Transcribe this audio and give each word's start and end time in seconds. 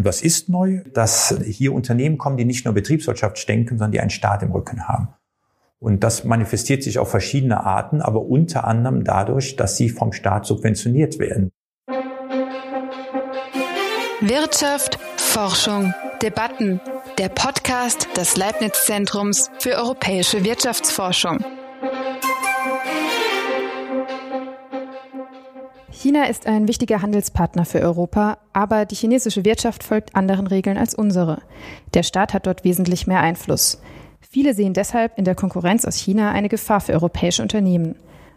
Und 0.00 0.06
was 0.06 0.22
ist 0.22 0.48
neu? 0.48 0.80
Dass 0.94 1.36
hier 1.44 1.74
Unternehmen 1.74 2.16
kommen, 2.16 2.38
die 2.38 2.46
nicht 2.46 2.64
nur 2.64 2.72
Betriebswirtschaft 2.72 3.46
denken, 3.46 3.76
sondern 3.76 3.92
die 3.92 4.00
einen 4.00 4.08
Staat 4.08 4.42
im 4.42 4.50
Rücken 4.50 4.88
haben. 4.88 5.08
Und 5.78 6.02
das 6.02 6.24
manifestiert 6.24 6.82
sich 6.82 6.98
auf 6.98 7.10
verschiedene 7.10 7.64
Arten, 7.64 8.00
aber 8.00 8.22
unter 8.22 8.64
anderem 8.64 9.04
dadurch, 9.04 9.56
dass 9.56 9.76
sie 9.76 9.90
vom 9.90 10.14
Staat 10.14 10.46
subventioniert 10.46 11.18
werden. 11.18 11.50
Wirtschaft, 14.22 14.98
Forschung, 15.18 15.92
Debatten. 16.22 16.80
Der 17.18 17.28
Podcast 17.28 18.08
des 18.16 18.38
Leibniz-Zentrums 18.38 19.50
für 19.58 19.74
europäische 19.74 20.44
Wirtschaftsforschung. 20.44 21.44
China 26.00 26.24
ist 26.24 26.46
ein 26.46 26.66
wichtiger 26.66 27.02
Handelspartner 27.02 27.66
für 27.66 27.80
Europa, 27.80 28.38
aber 28.54 28.86
die 28.86 28.94
chinesische 28.94 29.44
Wirtschaft 29.44 29.84
folgt 29.84 30.16
anderen 30.16 30.46
Regeln 30.46 30.78
als 30.78 30.94
unsere. 30.94 31.42
Der 31.92 32.02
Staat 32.02 32.32
hat 32.32 32.46
dort 32.46 32.64
wesentlich 32.64 33.06
mehr 33.06 33.20
Einfluss. 33.20 33.82
Viele 34.22 34.54
sehen 34.54 34.72
deshalb 34.72 35.18
in 35.18 35.26
der 35.26 35.34
Konkurrenz 35.34 35.84
aus 35.84 35.96
China 35.96 36.32
eine 36.32 36.48
Gefahr 36.48 36.80
für 36.80 36.94
europäische 36.94 37.42
Unternehmen. 37.42 37.96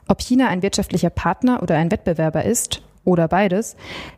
Ob 0.10 0.20
China 0.20 0.50
ein 0.50 0.62
wirtschaftlicher 0.62 1.10
Partner 1.10 1.64
oder 1.64 1.78
ein 1.78 1.90
Wettbewerber 1.90 2.44
ist, 2.44 2.82
oder 3.06 3.30
beides, 3.30 3.78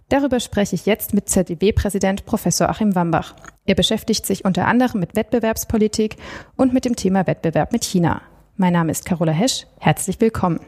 darüber 0.10 0.40
spreche 0.40 0.74
ich 0.74 0.88
jetzt 0.88 1.14
mit 1.14 1.30
ZDW-Präsident 1.30 2.26
Professor 2.26 2.68
Achim 2.68 2.96
Wambach. 2.96 3.36
Er 3.68 3.76
beschäftigt 3.76 4.26
sich 4.26 4.44
unter 4.44 4.66
anderem 4.66 5.00
mit 5.00 5.16
Wettbewerbspolitik 5.16 6.16
und 6.56 6.74
mit 6.74 6.86
dem 6.86 6.96
Thema 6.96 7.28
Wettbewerb 7.28 7.72
mit 7.72 7.84
China. 7.84 8.24
Mein 8.58 8.74
Name 8.74 8.92
ist 8.92 9.06
Carola 9.06 9.34
Hesch. 9.34 9.68
Herzlich 9.80 10.20
willkommen. 10.20 10.62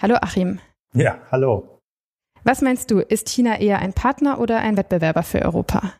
Hallo 0.00 0.16
Achim. 0.22 0.58
Ja, 0.94 1.18
hallo. 1.30 1.77
Was 2.44 2.62
meinst 2.62 2.90
du, 2.90 3.00
ist 3.00 3.28
China 3.28 3.60
eher 3.60 3.80
ein 3.80 3.92
Partner 3.92 4.40
oder 4.40 4.58
ein 4.58 4.76
Wettbewerber 4.76 5.22
für 5.22 5.42
Europa? 5.42 5.92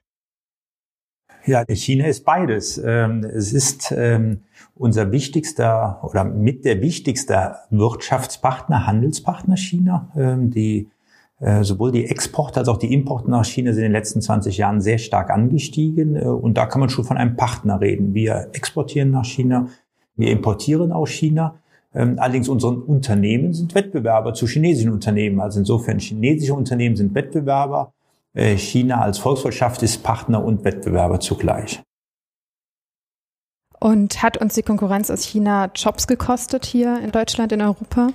Ja, 1.45 1.65
China 1.67 2.07
ist 2.07 2.25
beides. 2.25 2.79
Ähm, 2.79 3.25
es 3.25 3.53
ist 3.53 3.93
ähm, 3.97 4.43
unser 4.75 5.13
wichtigster 5.13 6.01
oder 6.03 6.25
mit 6.25 6.65
der 6.65 6.83
wichtigste 6.83 7.57
Wirtschaftspartner, 7.71 8.87
Handelspartner 8.87 9.57
China. 9.57 10.13
Ähm, 10.17 10.51
die 10.51 10.91
äh, 11.41 11.63
sowohl 11.63 11.93
die 11.93 12.07
Exporte 12.07 12.59
als 12.61 12.69
auch 12.69 12.79
die 12.79 12.93
Importe 12.93 13.31
nach 13.31 13.45
China 13.45 13.73
sind 13.73 13.85
in 13.85 13.91
den 13.91 13.93
letzten 13.93 14.21
20 14.21 14.59
Jahren 14.59 14.81
sehr 14.81 14.99
stark 14.99 15.31
angestiegen. 15.31 16.17
Äh, 16.17 16.25
und 16.25 16.59
da 16.59 16.67
kann 16.67 16.81
man 16.81 16.91
schon 16.91 17.05
von 17.05 17.17
einem 17.17 17.37
Partner 17.37 17.81
reden. 17.81 18.13
Wir 18.13 18.49
exportieren 18.53 19.11
nach 19.11 19.25
China, 19.25 19.69
wir 20.17 20.31
importieren 20.31 20.93
aus 20.93 21.11
China. 21.11 21.61
Ähm, 21.95 22.19
allerdings 22.19 22.49
unsere 22.49 22.73
Unternehmen 22.73 23.55
sind 23.55 23.75
Wettbewerber 23.75 24.35
zu 24.35 24.47
chinesischen 24.47 24.93
Unternehmen. 24.93 25.41
Also 25.41 25.61
insofern 25.61 25.99
chinesische 25.99 26.55
Unternehmen 26.55 26.97
sind 26.97 27.15
Wettbewerber. 27.15 27.93
Äh, 28.35 28.57
China 28.57 29.01
als 29.01 29.19
Volkswirtschaft 29.19 29.83
ist 29.83 30.03
Partner 30.03 30.45
und 30.45 30.65
Wettbewerber 30.65 31.21
zugleich. 31.21 31.83
Und 33.81 34.23
hat 34.23 34.39
uns 34.39 34.55
die 34.55 34.63
Konkurrenz 34.63 35.09
aus 35.09 35.23
China 35.23 35.71
Jobs 35.75 36.09
gekostet 36.09 36.67
hier 36.67 37.01
in 37.01 37.13
Deutschland, 37.13 37.53
in 37.53 37.63
Europa? 37.63 38.09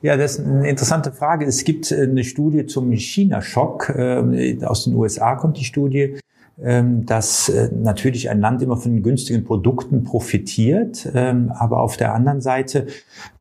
Ja, 0.00 0.16
das 0.16 0.36
ist 0.36 0.46
eine 0.46 0.68
interessante 0.68 1.12
Frage. 1.12 1.44
Es 1.44 1.64
gibt 1.64 1.92
äh, 1.92 2.02
eine 2.02 2.24
Studie 2.24 2.66
zum 2.66 2.90
China-Schock. 2.92 3.92
Ähm, 3.96 4.58
aus 4.64 4.84
den 4.84 4.94
USA 4.94 5.36
kommt 5.36 5.58
die 5.58 5.64
Studie. 5.64 6.18
Ähm, 6.62 7.06
dass 7.06 7.48
äh, 7.48 7.70
natürlich 7.72 8.28
ein 8.28 8.40
Land 8.40 8.60
immer 8.60 8.76
von 8.76 9.02
günstigen 9.02 9.44
Produkten 9.44 10.04
profitiert, 10.04 11.10
ähm, 11.14 11.50
aber 11.54 11.80
auf 11.80 11.96
der 11.96 12.12
anderen 12.12 12.42
Seite 12.42 12.86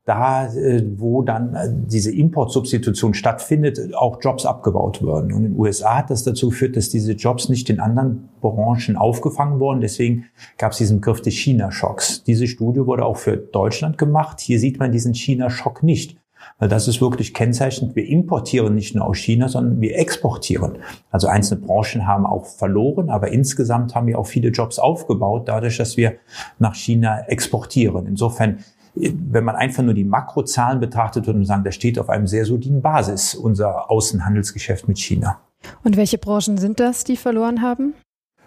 da, 0.05 0.47
äh, 0.53 0.83
wo 0.95 1.21
dann 1.21 1.53
äh, 1.53 1.67
diese 1.69 2.11
Importsubstitution 2.11 3.13
stattfindet, 3.13 3.93
auch 3.93 4.19
Jobs 4.21 4.45
abgebaut 4.45 5.05
werden. 5.05 5.33
Und 5.33 5.43
in 5.43 5.51
den 5.51 5.59
USA 5.59 5.97
hat 5.97 6.09
das 6.11 6.23
dazu 6.23 6.49
geführt, 6.49 6.77
dass 6.77 6.89
diese 6.89 7.11
Jobs 7.11 7.49
nicht 7.49 7.69
in 7.69 7.81
anderen 7.81 8.29
Branchen 8.39 8.95
aufgefangen 8.95 9.59
wurden. 9.59 9.81
Deswegen 9.81 10.25
gab 10.57 10.71
es 10.71 10.77
diesen 10.77 11.01
Begriff 11.01 11.21
des 11.21 11.33
China-Schocks. 11.33 12.23
Diese 12.23 12.47
Studie 12.47 12.85
wurde 12.85 13.05
auch 13.05 13.17
für 13.17 13.35
Deutschland 13.35 13.97
gemacht. 13.97 14.39
Hier 14.39 14.59
sieht 14.59 14.79
man 14.79 14.93
diesen 14.93 15.13
China-Schock 15.13 15.83
nicht. 15.83 16.18
Weil 16.59 16.67
das 16.70 16.87
ist 16.87 17.02
wirklich 17.02 17.33
kennzeichnend. 17.33 17.95
Wir 17.95 18.05
importieren 18.05 18.75
nicht 18.75 18.93
nur 18.93 19.05
aus 19.05 19.17
China, 19.17 19.47
sondern 19.47 19.80
wir 19.80 19.97
exportieren. 19.97 20.80
Also 21.09 21.27
einzelne 21.27 21.61
Branchen 21.61 22.05
haben 22.05 22.25
auch 22.25 22.45
verloren, 22.45 23.09
aber 23.09 23.30
insgesamt 23.31 23.95
haben 23.95 24.08
wir 24.08 24.20
auch 24.20 24.27
viele 24.27 24.49
Jobs 24.49 24.77
aufgebaut, 24.77 25.47
dadurch, 25.47 25.77
dass 25.77 25.95
wir 25.95 26.15
nach 26.59 26.75
China 26.75 27.21
exportieren. 27.27 28.05
Insofern 28.08 28.59
wenn 28.95 29.43
man 29.43 29.55
einfach 29.55 29.83
nur 29.83 29.93
die 29.93 30.03
Makrozahlen 30.03 30.80
betrachtet, 30.80 31.27
würde 31.27 31.39
man 31.39 31.45
sagen, 31.45 31.64
das 31.64 31.75
steht 31.75 31.99
auf 31.99 32.09
einem 32.09 32.27
sehr 32.27 32.45
soliden 32.45 32.81
Basis, 32.81 33.36
unser 33.36 33.89
Außenhandelsgeschäft 33.89 34.87
mit 34.87 34.97
China. 34.97 35.39
Und 35.83 35.97
welche 35.97 36.17
Branchen 36.17 36.58
sind 36.58 36.80
das, 36.80 37.03
die 37.03 37.17
verloren 37.17 37.61
haben? 37.61 37.93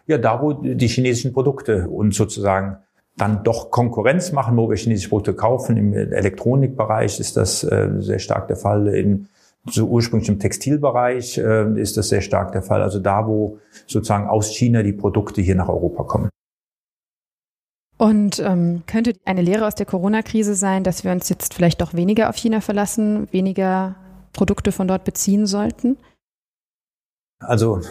Ja, 0.07 0.19
da, 0.19 0.43
wo 0.43 0.53
die 0.53 0.89
chinesischen 0.89 1.33
Produkte 1.33 1.89
uns 1.89 2.17
sozusagen 2.17 2.79
dann 3.23 3.45
doch 3.45 3.71
Konkurrenz 3.71 4.33
machen, 4.33 4.57
wo 4.57 4.69
wir 4.69 4.77
chinesische 4.77 5.09
Produkte 5.09 5.35
kaufen. 5.35 5.77
Im 5.77 5.95
Elektronikbereich 5.95 7.21
ist 7.21 7.37
das 7.37 7.63
äh, 7.63 7.89
sehr 7.99 8.19
stark 8.19 8.49
der 8.49 8.57
Fall. 8.57 8.89
In 8.89 9.29
so 9.65 9.87
ursprünglich 9.87 10.29
im 10.29 10.41
Textilbereich 10.41 11.39
äh, 11.39 11.81
ist 11.81 11.97
das 11.97 12.09
sehr 12.09 12.21
stark 12.21 12.51
der 12.51 12.63
Fall. 12.63 12.83
Also 12.83 12.99
da, 12.99 13.29
wo 13.29 13.61
sozusagen 13.87 14.27
aus 14.27 14.49
China 14.49 14.83
die 14.83 14.93
Produkte 14.93 15.41
hier 15.41 15.55
nach 15.55 15.69
Europa 15.69 16.03
kommen. 16.03 16.31
Und 17.97 18.41
ähm, 18.41 18.83
könnte 18.89 19.15
eine 19.25 19.43
Lehre 19.43 19.69
aus 19.69 19.77
der 19.77 19.87
Corona-Krise 19.87 20.57
sein, 20.57 20.83
dass 20.83 21.05
wir 21.05 21.13
uns 21.13 21.29
jetzt 21.29 21.55
vielleicht 21.55 21.81
doch 21.81 21.95
weniger 21.95 22.29
auf 22.29 22.35
China 22.35 22.61
verlassen, 22.61 23.29
weniger 23.31 23.95
Produkte 24.33 24.73
von 24.73 24.89
dort 24.89 25.05
beziehen 25.05 25.47
sollten? 25.47 25.97
Also 27.39 27.83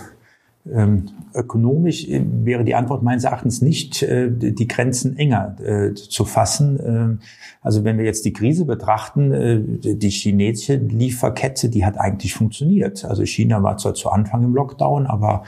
ökonomisch 1.34 2.08
äh, 2.08 2.24
wäre 2.24 2.64
die 2.64 2.76
Antwort 2.76 3.02
meines 3.02 3.24
Erachtens 3.24 3.62
nicht, 3.62 4.04
äh, 4.04 4.30
die 4.32 4.68
Grenzen 4.68 5.18
enger 5.18 5.56
äh, 5.64 5.94
zu 5.94 6.26
fassen. 6.26 6.80
Ähm, 6.86 7.20
also 7.62 7.84
wenn 7.84 7.98
wir 7.98 8.06
jetzt 8.06 8.26
die 8.26 8.34
Krise 8.34 8.66
betrachten, 8.66 9.80
die 9.82 10.10
chinesische 10.10 10.76
Lieferkette, 10.78 11.70
die 11.70 11.86
hat 11.86 12.00
eigentlich 12.00 12.34
funktioniert. 12.34 13.06
Also 13.06 13.24
China 13.24 13.62
war 13.62 13.78
zwar 13.78 13.94
zu 13.94 14.10
Anfang 14.10 14.44
im 14.44 14.56
Lockdown, 14.56 15.06
aber 15.06 15.44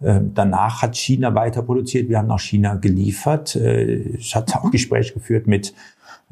äh, 0.00 0.20
danach 0.34 0.80
hat 0.80 0.96
China 0.96 1.34
weiter 1.34 1.62
produziert. 1.62 2.08
Wir 2.08 2.18
haben 2.18 2.28
nach 2.28 2.40
China 2.40 2.76
geliefert. 2.76 3.54
Ich 3.54 4.34
hatte 4.34 4.58
auch 4.58 4.70
Gespräche 4.70 5.12
geführt 5.12 5.46
mit 5.46 5.74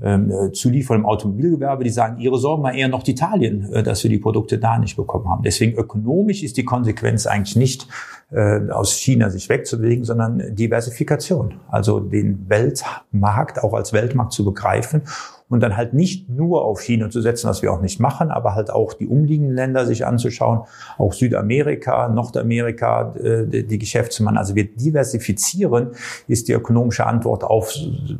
ähm, 0.02 0.30
äh, 0.30 0.52
Zulieferer 0.52 0.98
im 0.98 1.06
Automobilgewerbe, 1.06 1.84
die 1.84 1.90
sagen, 1.90 2.18
ihre 2.20 2.38
Sorgen 2.38 2.62
war 2.62 2.74
eher 2.74 2.88
noch 2.88 3.06
Italien, 3.06 3.72
äh, 3.72 3.82
dass 3.82 4.02
wir 4.02 4.10
die 4.10 4.18
Produkte 4.18 4.58
da 4.58 4.78
nicht 4.78 4.96
bekommen 4.96 5.28
haben. 5.28 5.42
Deswegen 5.42 5.76
ökonomisch 5.76 6.42
ist 6.42 6.56
die 6.56 6.64
Konsequenz 6.64 7.26
eigentlich 7.26 7.56
nicht 7.56 7.88
äh, 8.30 8.68
aus 8.70 8.92
China 8.92 9.30
sich 9.30 9.48
wegzubewegen, 9.48 10.04
sondern 10.04 10.54
Diversifikation. 10.54 11.54
Also 11.68 12.00
den 12.00 12.48
Weltmarkt 12.48 13.62
auch 13.62 13.72
als 13.72 13.92
Weltmarkt 13.92 14.32
zu 14.32 14.44
begreifen 14.44 15.02
und 15.48 15.60
dann 15.60 15.76
halt 15.76 15.94
nicht 15.94 16.28
nur 16.28 16.64
auf 16.64 16.80
China 16.80 17.10
zu 17.10 17.20
setzen, 17.20 17.48
was 17.48 17.62
wir 17.62 17.72
auch 17.72 17.80
nicht 17.80 18.00
machen, 18.00 18.30
aber 18.30 18.54
halt 18.54 18.70
auch 18.70 18.94
die 18.94 19.06
umliegenden 19.06 19.54
Länder 19.54 19.86
sich 19.86 20.04
anzuschauen, 20.04 20.62
auch 20.98 21.12
Südamerika, 21.12 22.08
Nordamerika, 22.08 23.14
äh, 23.16 23.46
die 23.46 23.78
machen. 24.22 24.38
Also 24.38 24.54
wir 24.54 24.64
diversifizieren, 24.64 25.90
ist 26.26 26.48
die 26.48 26.52
ökonomische 26.52 27.06
Antwort 27.06 27.44
auf, 27.44 27.74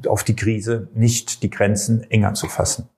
auf 0.07 0.25
die 0.25 0.37
Krise, 0.37 0.89
nicht 0.95 1.43
die 1.43 1.51
Grenzen 1.51 2.09
enger 2.11 2.35
zu 2.35 2.47
fassen. 2.47 2.89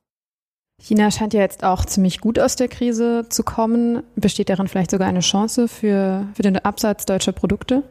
China 0.81 1.11
scheint 1.11 1.35
ja 1.35 1.41
jetzt 1.41 1.65
auch 1.65 1.85
ziemlich 1.85 2.21
gut 2.21 2.39
aus 2.39 2.55
der 2.55 2.69
Krise 2.69 3.27
zu 3.29 3.43
kommen. 3.43 4.05
Besteht 4.15 4.49
darin 4.49 4.69
vielleicht 4.69 4.93
sogar 4.93 5.09
eine 5.09 5.21
Chance 5.21 5.67
für, 5.67 6.27
für 6.35 6.43
den 6.43 6.57
Absatz 6.57 7.05
deutscher 7.05 7.33
Produkte? 7.33 7.83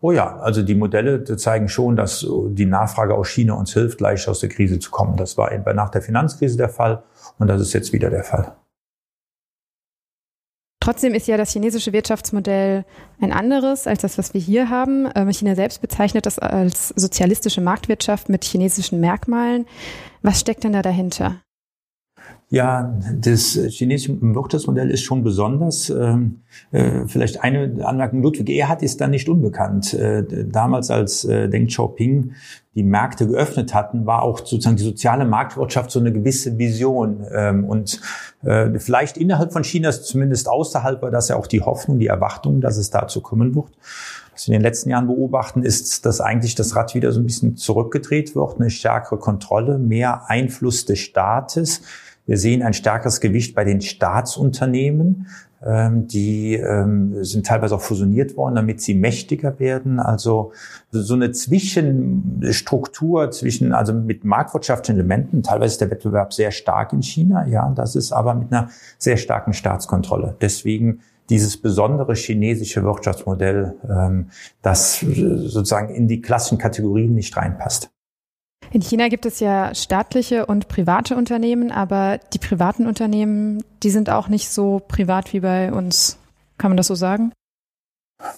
Oh 0.00 0.12
ja, 0.12 0.36
also 0.38 0.62
die 0.62 0.74
Modelle 0.74 1.24
zeigen 1.24 1.68
schon, 1.68 1.96
dass 1.96 2.26
die 2.48 2.66
Nachfrage 2.66 3.14
aus 3.14 3.28
China 3.28 3.54
uns 3.54 3.72
hilft, 3.72 4.00
leicht 4.00 4.28
aus 4.28 4.40
der 4.40 4.50
Krise 4.50 4.78
zu 4.78 4.90
kommen. 4.90 5.16
Das 5.16 5.38
war 5.38 5.50
nach 5.72 5.90
der 5.90 6.02
Finanzkrise 6.02 6.58
der 6.58 6.68
Fall 6.68 7.02
und 7.38 7.48
das 7.48 7.60
ist 7.60 7.72
jetzt 7.72 7.92
wieder 7.92 8.10
der 8.10 8.24
Fall. 8.24 8.56
Trotzdem 10.80 11.14
ist 11.14 11.26
ja 11.26 11.36
das 11.36 11.52
chinesische 11.52 11.92
Wirtschaftsmodell 11.92 12.84
ein 13.20 13.32
anderes 13.32 13.88
als 13.88 14.02
das, 14.02 14.18
was 14.18 14.34
wir 14.34 14.40
hier 14.40 14.70
haben. 14.70 15.08
Ähm, 15.16 15.32
China 15.32 15.56
selbst 15.56 15.80
bezeichnet 15.80 16.26
das 16.26 16.38
als 16.38 16.90
sozialistische 16.90 17.60
Marktwirtschaft 17.60 18.28
mit 18.28 18.44
chinesischen 18.44 19.00
Merkmalen. 19.00 19.66
Was 20.22 20.38
steckt 20.38 20.62
denn 20.62 20.74
da 20.74 20.82
dahinter? 20.82 21.40
Ja, 22.48 22.96
das 23.12 23.58
chinesische 23.70 24.16
Wirtschaftsmodell 24.20 24.88
ist 24.90 25.02
schon 25.02 25.24
besonders. 25.24 25.90
Ähm, 25.90 26.42
äh, 26.70 27.00
vielleicht 27.08 27.42
eine 27.42 27.84
Anmerkung, 27.84 28.22
Ludwig 28.22 28.48
Erhard 28.50 28.84
ist 28.84 29.00
da 29.00 29.08
nicht 29.08 29.28
unbekannt. 29.28 29.94
Äh, 29.94 30.22
damals, 30.46 30.92
als 30.92 31.24
äh, 31.24 31.48
Deng 31.48 31.66
Xiaoping 31.66 32.34
die 32.76 32.84
Märkte 32.84 33.26
geöffnet 33.26 33.74
hatten, 33.74 34.06
war 34.06 34.22
auch 34.22 34.38
sozusagen 34.38 34.76
die 34.76 34.84
soziale 34.84 35.24
Marktwirtschaft 35.24 35.90
so 35.90 35.98
eine 35.98 36.12
gewisse 36.12 36.56
Vision. 36.56 37.26
Ähm, 37.34 37.64
und 37.64 38.00
vielleicht 38.76 39.16
innerhalb 39.16 39.52
von 39.52 39.64
Chinas, 39.64 40.04
zumindest 40.04 40.48
außerhalb, 40.48 41.02
war 41.02 41.10
das 41.10 41.28
ja 41.28 41.36
auch 41.36 41.48
die 41.48 41.62
Hoffnung, 41.62 41.98
die 41.98 42.06
Erwartung, 42.06 42.60
dass 42.60 42.76
es 42.76 42.90
dazu 42.90 43.20
kommen 43.20 43.56
wird. 43.56 43.72
Was 44.32 44.46
wir 44.46 44.54
in 44.54 44.60
den 44.60 44.62
letzten 44.62 44.90
Jahren 44.90 45.08
beobachten, 45.08 45.64
ist, 45.64 46.06
dass 46.06 46.20
eigentlich 46.20 46.54
das 46.54 46.76
Rad 46.76 46.94
wieder 46.94 47.10
so 47.10 47.18
ein 47.18 47.26
bisschen 47.26 47.56
zurückgedreht 47.56 48.36
wird, 48.36 48.60
eine 48.60 48.70
stärkere 48.70 49.18
Kontrolle, 49.18 49.78
mehr 49.78 50.30
Einfluss 50.30 50.84
des 50.84 51.00
Staates 51.00 51.80
wir 52.26 52.38
sehen 52.38 52.62
ein 52.62 52.74
stärkeres 52.74 53.20
Gewicht 53.20 53.54
bei 53.54 53.64
den 53.64 53.80
Staatsunternehmen. 53.80 55.28
Ähm, 55.64 56.06
die 56.06 56.54
ähm, 56.54 57.24
sind 57.24 57.46
teilweise 57.46 57.76
auch 57.76 57.80
fusioniert 57.80 58.36
worden, 58.36 58.56
damit 58.56 58.82
sie 58.82 58.94
mächtiger 58.94 59.58
werden. 59.58 59.98
Also 59.98 60.52
so 60.90 61.14
eine 61.14 61.32
Zwischenstruktur 61.32 63.30
zwischen, 63.30 63.72
also 63.72 63.94
mit 63.94 64.24
marktwirtschaftlichen 64.24 64.98
Elementen. 65.00 65.42
Teilweise 65.42 65.72
ist 65.72 65.80
der 65.80 65.90
Wettbewerb 65.90 66.34
sehr 66.34 66.50
stark 66.50 66.92
in 66.92 67.02
China, 67.02 67.46
ja, 67.46 67.72
das 67.74 67.96
ist 67.96 68.12
aber 68.12 68.34
mit 68.34 68.52
einer 68.52 68.68
sehr 68.98 69.16
starken 69.16 69.54
Staatskontrolle. 69.54 70.36
Deswegen 70.40 71.00
dieses 71.30 71.56
besondere 71.56 72.14
chinesische 72.14 72.84
Wirtschaftsmodell, 72.84 73.74
ähm, 73.88 74.28
das 74.62 75.00
sozusagen 75.00 75.94
in 75.94 76.06
die 76.06 76.20
klassischen 76.20 76.58
Kategorien 76.58 77.14
nicht 77.14 77.36
reinpasst. 77.36 77.90
In 78.72 78.82
China 78.82 79.08
gibt 79.08 79.26
es 79.26 79.40
ja 79.40 79.74
staatliche 79.74 80.46
und 80.46 80.68
private 80.68 81.16
Unternehmen, 81.16 81.70
aber 81.70 82.18
die 82.34 82.38
privaten 82.38 82.86
Unternehmen, 82.86 83.64
die 83.82 83.90
sind 83.90 84.10
auch 84.10 84.28
nicht 84.28 84.50
so 84.50 84.82
privat 84.86 85.32
wie 85.32 85.40
bei 85.40 85.72
uns. 85.72 86.18
Kann 86.58 86.70
man 86.70 86.76
das 86.76 86.88
so 86.88 86.94
sagen? 86.94 87.32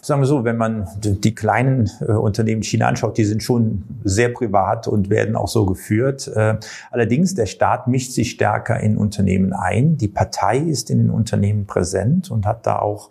Sagen 0.03 0.23
wir 0.23 0.27
so, 0.27 0.43
wenn 0.43 0.57
man 0.57 0.89
die 0.97 1.37
kleinen 1.37 1.89
äh, 2.01 2.11
Unternehmen 2.11 2.65
China 2.65 2.89
anschaut, 2.89 3.17
die 3.17 3.25
sind 3.25 3.45
schon 3.45 3.85
sehr 4.03 4.29
privat 4.31 4.89
und 4.89 5.09
werden 5.09 5.37
auch 5.37 5.47
so 5.47 5.67
geführt. 5.67 6.27
Äh, 6.35 6.57
allerdings, 6.91 7.37
der 7.37 7.47
Staat 7.47 7.87
mischt 7.87 8.11
sich 8.11 8.33
stärker 8.33 8.81
in 8.81 8.97
Unternehmen 8.97 9.53
ein. 9.53 9.97
Die 9.97 10.09
Partei 10.09 10.59
ist 10.59 10.91
in 10.91 10.99
den 10.99 11.11
Unternehmen 11.11 11.67
präsent 11.67 12.29
und 12.29 12.45
hat 12.45 12.67
da 12.67 12.81
auch 12.81 13.11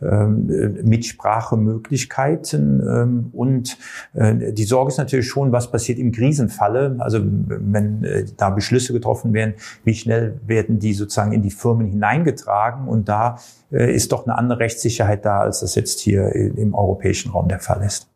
ähm, 0.00 0.46
Mitsprachemöglichkeiten. 0.84 2.80
Ähm, 2.80 3.28
und 3.34 3.76
äh, 4.14 4.54
die 4.54 4.64
Sorge 4.64 4.92
ist 4.92 4.98
natürlich 4.98 5.28
schon, 5.28 5.52
was 5.52 5.70
passiert 5.70 5.98
im 5.98 6.12
Krisenfalle. 6.12 6.96
Also 6.98 7.20
wenn 7.22 8.04
äh, 8.04 8.24
da 8.38 8.48
Beschlüsse 8.48 8.94
getroffen 8.94 9.34
werden, 9.34 9.52
wie 9.84 9.94
schnell 9.94 10.40
werden 10.46 10.78
die 10.78 10.94
sozusagen 10.94 11.32
in 11.32 11.42
die 11.42 11.50
Firmen 11.50 11.86
hineingetragen. 11.86 12.88
Und 12.88 13.10
da 13.10 13.36
äh, 13.65 13.65
ist 13.70 14.12
doch 14.12 14.26
eine 14.26 14.36
andere 14.38 14.60
Rechtssicherheit 14.60 15.24
da, 15.24 15.40
als 15.40 15.60
das 15.60 15.74
jetzt 15.74 16.00
hier 16.00 16.32
im 16.32 16.74
europäischen 16.74 17.32
Raum 17.32 17.48
der 17.48 17.60
Fall 17.60 17.82
ist. 17.82 18.08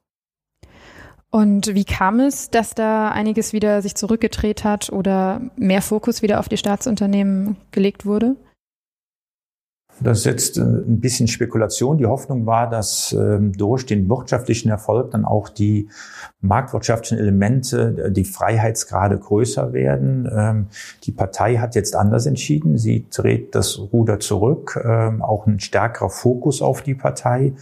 Und 1.30 1.74
wie 1.74 1.84
kam 1.84 2.18
es, 2.18 2.50
dass 2.50 2.74
da 2.74 3.10
einiges 3.10 3.52
wieder 3.52 3.82
sich 3.82 3.94
zurückgedreht 3.94 4.64
hat 4.64 4.90
oder 4.90 5.40
mehr 5.56 5.80
Fokus 5.80 6.22
wieder 6.22 6.40
auf 6.40 6.48
die 6.48 6.56
Staatsunternehmen 6.56 7.56
gelegt 7.70 8.04
wurde? 8.04 8.34
Das 10.02 10.18
ist 10.18 10.24
jetzt 10.24 10.56
äh, 10.56 10.62
ein 10.62 11.00
bisschen 11.00 11.28
Spekulation. 11.28 11.98
Die 11.98 12.06
Hoffnung 12.06 12.46
war, 12.46 12.70
dass 12.70 13.12
ähm, 13.12 13.52
durch 13.52 13.84
den 13.84 14.08
wirtschaftlichen 14.08 14.70
Erfolg 14.70 15.10
dann 15.10 15.26
auch 15.26 15.48
die 15.50 15.88
marktwirtschaftlichen 16.40 17.18
Elemente, 17.18 18.06
äh, 18.06 18.10
die 18.10 18.24
Freiheitsgrade 18.24 19.18
größer 19.18 19.74
werden. 19.74 20.28
Ähm, 20.34 20.66
die 21.04 21.12
Partei 21.12 21.56
hat 21.56 21.74
jetzt 21.74 21.94
anders 21.94 22.24
entschieden. 22.24 22.78
Sie 22.78 23.04
dreht 23.14 23.54
das 23.54 23.78
Ruder 23.92 24.20
zurück, 24.20 24.80
ähm, 24.82 25.20
auch 25.20 25.46
ein 25.46 25.60
stärkerer 25.60 26.08
Fokus 26.08 26.62
auf 26.62 26.82
die 26.82 26.94
Partei. 26.94 27.52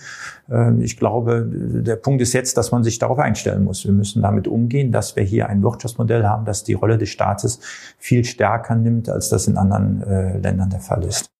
Ich 0.78 0.96
glaube, 0.96 1.46
der 1.46 1.96
Punkt 1.96 2.22
ist 2.22 2.32
jetzt, 2.32 2.56
dass 2.56 2.72
man 2.72 2.82
sich 2.82 2.98
darauf 2.98 3.18
einstellen 3.18 3.64
muss. 3.64 3.84
Wir 3.84 3.92
müssen 3.92 4.22
damit 4.22 4.48
umgehen, 4.48 4.92
dass 4.92 5.14
wir 5.14 5.22
hier 5.22 5.50
ein 5.50 5.62
Wirtschaftsmodell 5.62 6.24
haben, 6.24 6.46
das 6.46 6.64
die 6.64 6.72
Rolle 6.72 6.96
des 6.96 7.10
Staates 7.10 7.60
viel 7.98 8.24
stärker 8.24 8.74
nimmt, 8.74 9.10
als 9.10 9.28
das 9.28 9.46
in 9.46 9.58
anderen 9.58 10.02
äh, 10.02 10.38
Ländern 10.38 10.70
der 10.70 10.80
Fall 10.80 11.04
ist. 11.04 11.30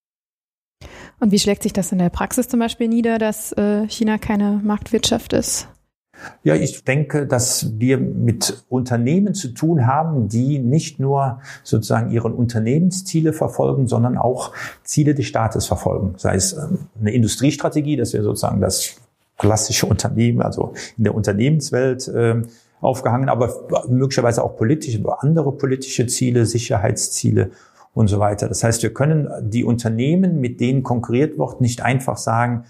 Und 1.19 1.31
wie 1.31 1.39
schlägt 1.39 1.63
sich 1.63 1.73
das 1.73 1.91
in 1.91 1.97
der 1.97 2.09
Praxis 2.09 2.47
zum 2.47 2.59
Beispiel 2.59 2.87
nieder, 2.87 3.17
dass 3.17 3.51
äh, 3.53 3.87
China 3.87 4.17
keine 4.17 4.61
Marktwirtschaft 4.63 5.33
ist? 5.33 5.67
Ja, 6.43 6.55
ich 6.55 6.83
denke, 6.83 7.27
dass 7.27 7.79
wir 7.79 7.97
mit 7.97 8.65
Unternehmen 8.67 9.33
zu 9.33 9.49
tun 9.49 9.87
haben, 9.87 10.27
die 10.27 10.59
nicht 10.59 10.99
nur 10.99 11.39
sozusagen 11.63 12.11
ihre 12.11 12.27
Unternehmensziele 12.29 13.31
verfolgen, 13.33 13.87
sondern 13.87 14.17
auch 14.17 14.53
Ziele 14.83 15.15
des 15.15 15.27
Staates 15.27 15.65
verfolgen. 15.65 16.15
Sei 16.17 16.35
es 16.35 16.53
ähm, 16.53 16.87
eine 16.99 17.11
Industriestrategie, 17.11 17.95
dass 17.95 18.13
wir 18.13 18.23
sozusagen 18.23 18.59
das 18.59 18.95
klassische 19.37 19.85
Unternehmen, 19.85 20.41
also 20.41 20.73
in 20.97 21.05
der 21.05 21.15
Unternehmenswelt 21.15 22.07
äh, 22.09 22.41
aufgehangen, 22.81 23.29
aber 23.29 23.85
möglicherweise 23.89 24.43
auch 24.43 24.55
politische, 24.55 25.01
andere 25.19 25.51
politische 25.53 26.07
Ziele, 26.07 26.45
Sicherheitsziele 26.45 27.51
und 27.93 28.07
so 28.07 28.19
weiter. 28.19 28.47
Das 28.47 28.63
heißt, 28.63 28.83
wir 28.83 28.93
können 28.93 29.29
die 29.41 29.63
Unternehmen, 29.63 30.39
mit 30.39 30.59
denen 30.59 30.83
konkurriert 30.83 31.37
wird, 31.37 31.61
nicht 31.61 31.81
einfach 31.81 32.17
sagen, 32.17 32.65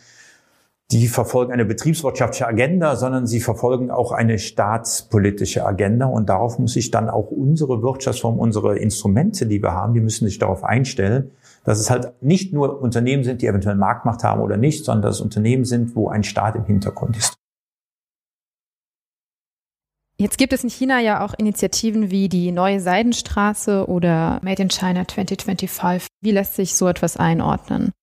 die 0.92 1.07
verfolgen 1.07 1.54
eine 1.54 1.66
betriebswirtschaftliche 1.66 2.48
Agenda, 2.48 2.95
sondern 2.95 3.27
sie 3.27 3.42
verfolgen 3.42 3.92
auch 3.92 4.12
eine 4.12 4.39
staatspolitische 4.39 5.63
Agenda. 5.63 6.07
Und 6.07 6.30
darauf 6.30 6.57
muss 6.57 6.74
sich 6.74 6.89
dann 6.89 7.10
auch 7.10 7.30
unsere 7.30 7.83
Wirtschaftsform, 7.83 8.39
unsere 8.39 8.77
Instrumente, 8.77 9.45
die 9.45 9.62
wir 9.62 9.74
haben, 9.74 9.94
die 9.94 10.01
müssen 10.01 10.25
sich 10.25 10.39
darauf 10.39 10.63
einstellen, 10.63 11.30
dass 11.63 11.80
es 11.80 11.92
halt 11.92 12.13
nicht 12.22 12.54
nur 12.54 12.81
Unternehmen 12.81 13.24
sind, 13.24 13.44
die 13.44 13.48
eventuell 13.48 13.75
Marktmacht 13.75 14.24
haben 14.24 14.42
oder 14.42 14.57
nicht, 14.57 14.83
sondern 14.83 15.04
dass 15.04 15.18
es 15.18 15.22
Unternehmen 15.22 15.65
sind, 15.65 15.95
wo 15.95 16.10
ein 16.10 16.24
Staat 16.24 16.56
im 16.56 16.65
Hintergrund 16.65 17.18
ist. 17.18 17.38
Jetzt 20.21 20.38
gibt 20.38 20.51
es 20.51 20.66
in 20.66 20.69
China 20.69 21.00
ja 21.00 21.24
auch 21.24 21.33
Initiativen 21.38 22.12
wie 22.12 22.27
die 22.27 22.51
Neue 22.51 22.81
Seidenstraße 22.81 23.88
oder 23.88 24.42
Made 24.44 24.62
in 24.62 24.69
China 24.69 25.07
2025. 25.07 26.10
Wie 26.19 26.31
lässt 26.31 26.56
sich 26.56 26.75
so 26.75 26.89
etwas 26.89 27.16
einordnen? 27.16 27.94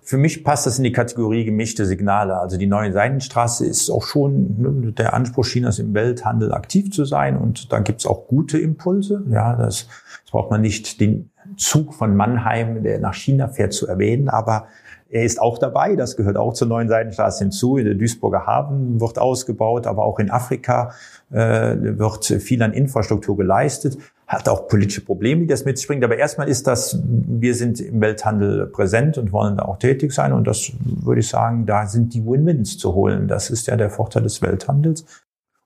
Für 0.00 0.16
mich 0.16 0.44
passt 0.44 0.64
das 0.64 0.78
in 0.78 0.84
die 0.84 0.92
Kategorie 0.92 1.44
gemischte 1.44 1.84
Signale. 1.84 2.38
Also 2.38 2.56
die 2.56 2.66
neue 2.66 2.90
Seidenstraße 2.94 3.66
ist 3.66 3.90
auch 3.90 4.04
schon 4.04 4.62
ne, 4.62 4.92
der 4.92 5.12
Anspruch 5.12 5.44
Chinas 5.44 5.78
im 5.78 5.92
Welthandel 5.92 6.54
aktiv 6.54 6.90
zu 6.90 7.04
sein 7.04 7.36
und 7.36 7.70
da 7.70 7.80
gibt 7.80 8.00
es 8.00 8.06
auch 8.06 8.28
gute 8.28 8.58
Impulse. 8.58 9.22
Ja, 9.28 9.54
das, 9.54 9.88
das 10.24 10.30
braucht 10.30 10.50
man 10.50 10.62
nicht 10.62 11.00
den 11.00 11.32
Zug 11.58 11.92
von 11.92 12.16
Mannheim, 12.16 12.82
der 12.82 12.98
nach 12.98 13.14
China 13.14 13.48
fährt, 13.48 13.74
zu 13.74 13.86
erwähnen, 13.86 14.30
aber 14.30 14.68
er 15.12 15.24
ist 15.24 15.42
auch 15.42 15.58
dabei, 15.58 15.94
das 15.94 16.16
gehört 16.16 16.38
auch 16.38 16.54
zur 16.54 16.68
neuen 16.68 16.88
Seidenstraße 16.88 17.44
hinzu. 17.44 17.76
Der 17.76 17.94
Duisburger 17.94 18.46
Hafen 18.46 18.98
wird 18.98 19.18
ausgebaut, 19.18 19.86
aber 19.86 20.04
auch 20.04 20.18
in 20.18 20.30
Afrika 20.30 20.94
äh, 21.30 21.76
wird 21.78 22.24
viel 22.24 22.62
an 22.62 22.72
Infrastruktur 22.72 23.36
geleistet. 23.36 23.98
Hat 24.26 24.48
auch 24.48 24.68
politische 24.68 25.04
Probleme, 25.04 25.42
die 25.42 25.48
das 25.48 25.66
mit 25.66 25.76
sich 25.76 25.86
bringt. 25.86 26.02
Aber 26.02 26.16
erstmal 26.16 26.48
ist 26.48 26.66
das, 26.66 26.98
wir 27.04 27.54
sind 27.54 27.78
im 27.80 28.00
Welthandel 28.00 28.66
präsent 28.68 29.18
und 29.18 29.32
wollen 29.32 29.58
da 29.58 29.66
auch 29.66 29.78
tätig 29.78 30.12
sein. 30.12 30.32
Und 30.32 30.46
das 30.46 30.72
würde 30.82 31.20
ich 31.20 31.28
sagen, 31.28 31.66
da 31.66 31.86
sind 31.86 32.14
die 32.14 32.24
Win-Wins 32.24 32.78
zu 32.78 32.94
holen. 32.94 33.28
Das 33.28 33.50
ist 33.50 33.66
ja 33.66 33.76
der 33.76 33.90
Vorteil 33.90 34.22
des 34.22 34.40
Welthandels. 34.40 35.04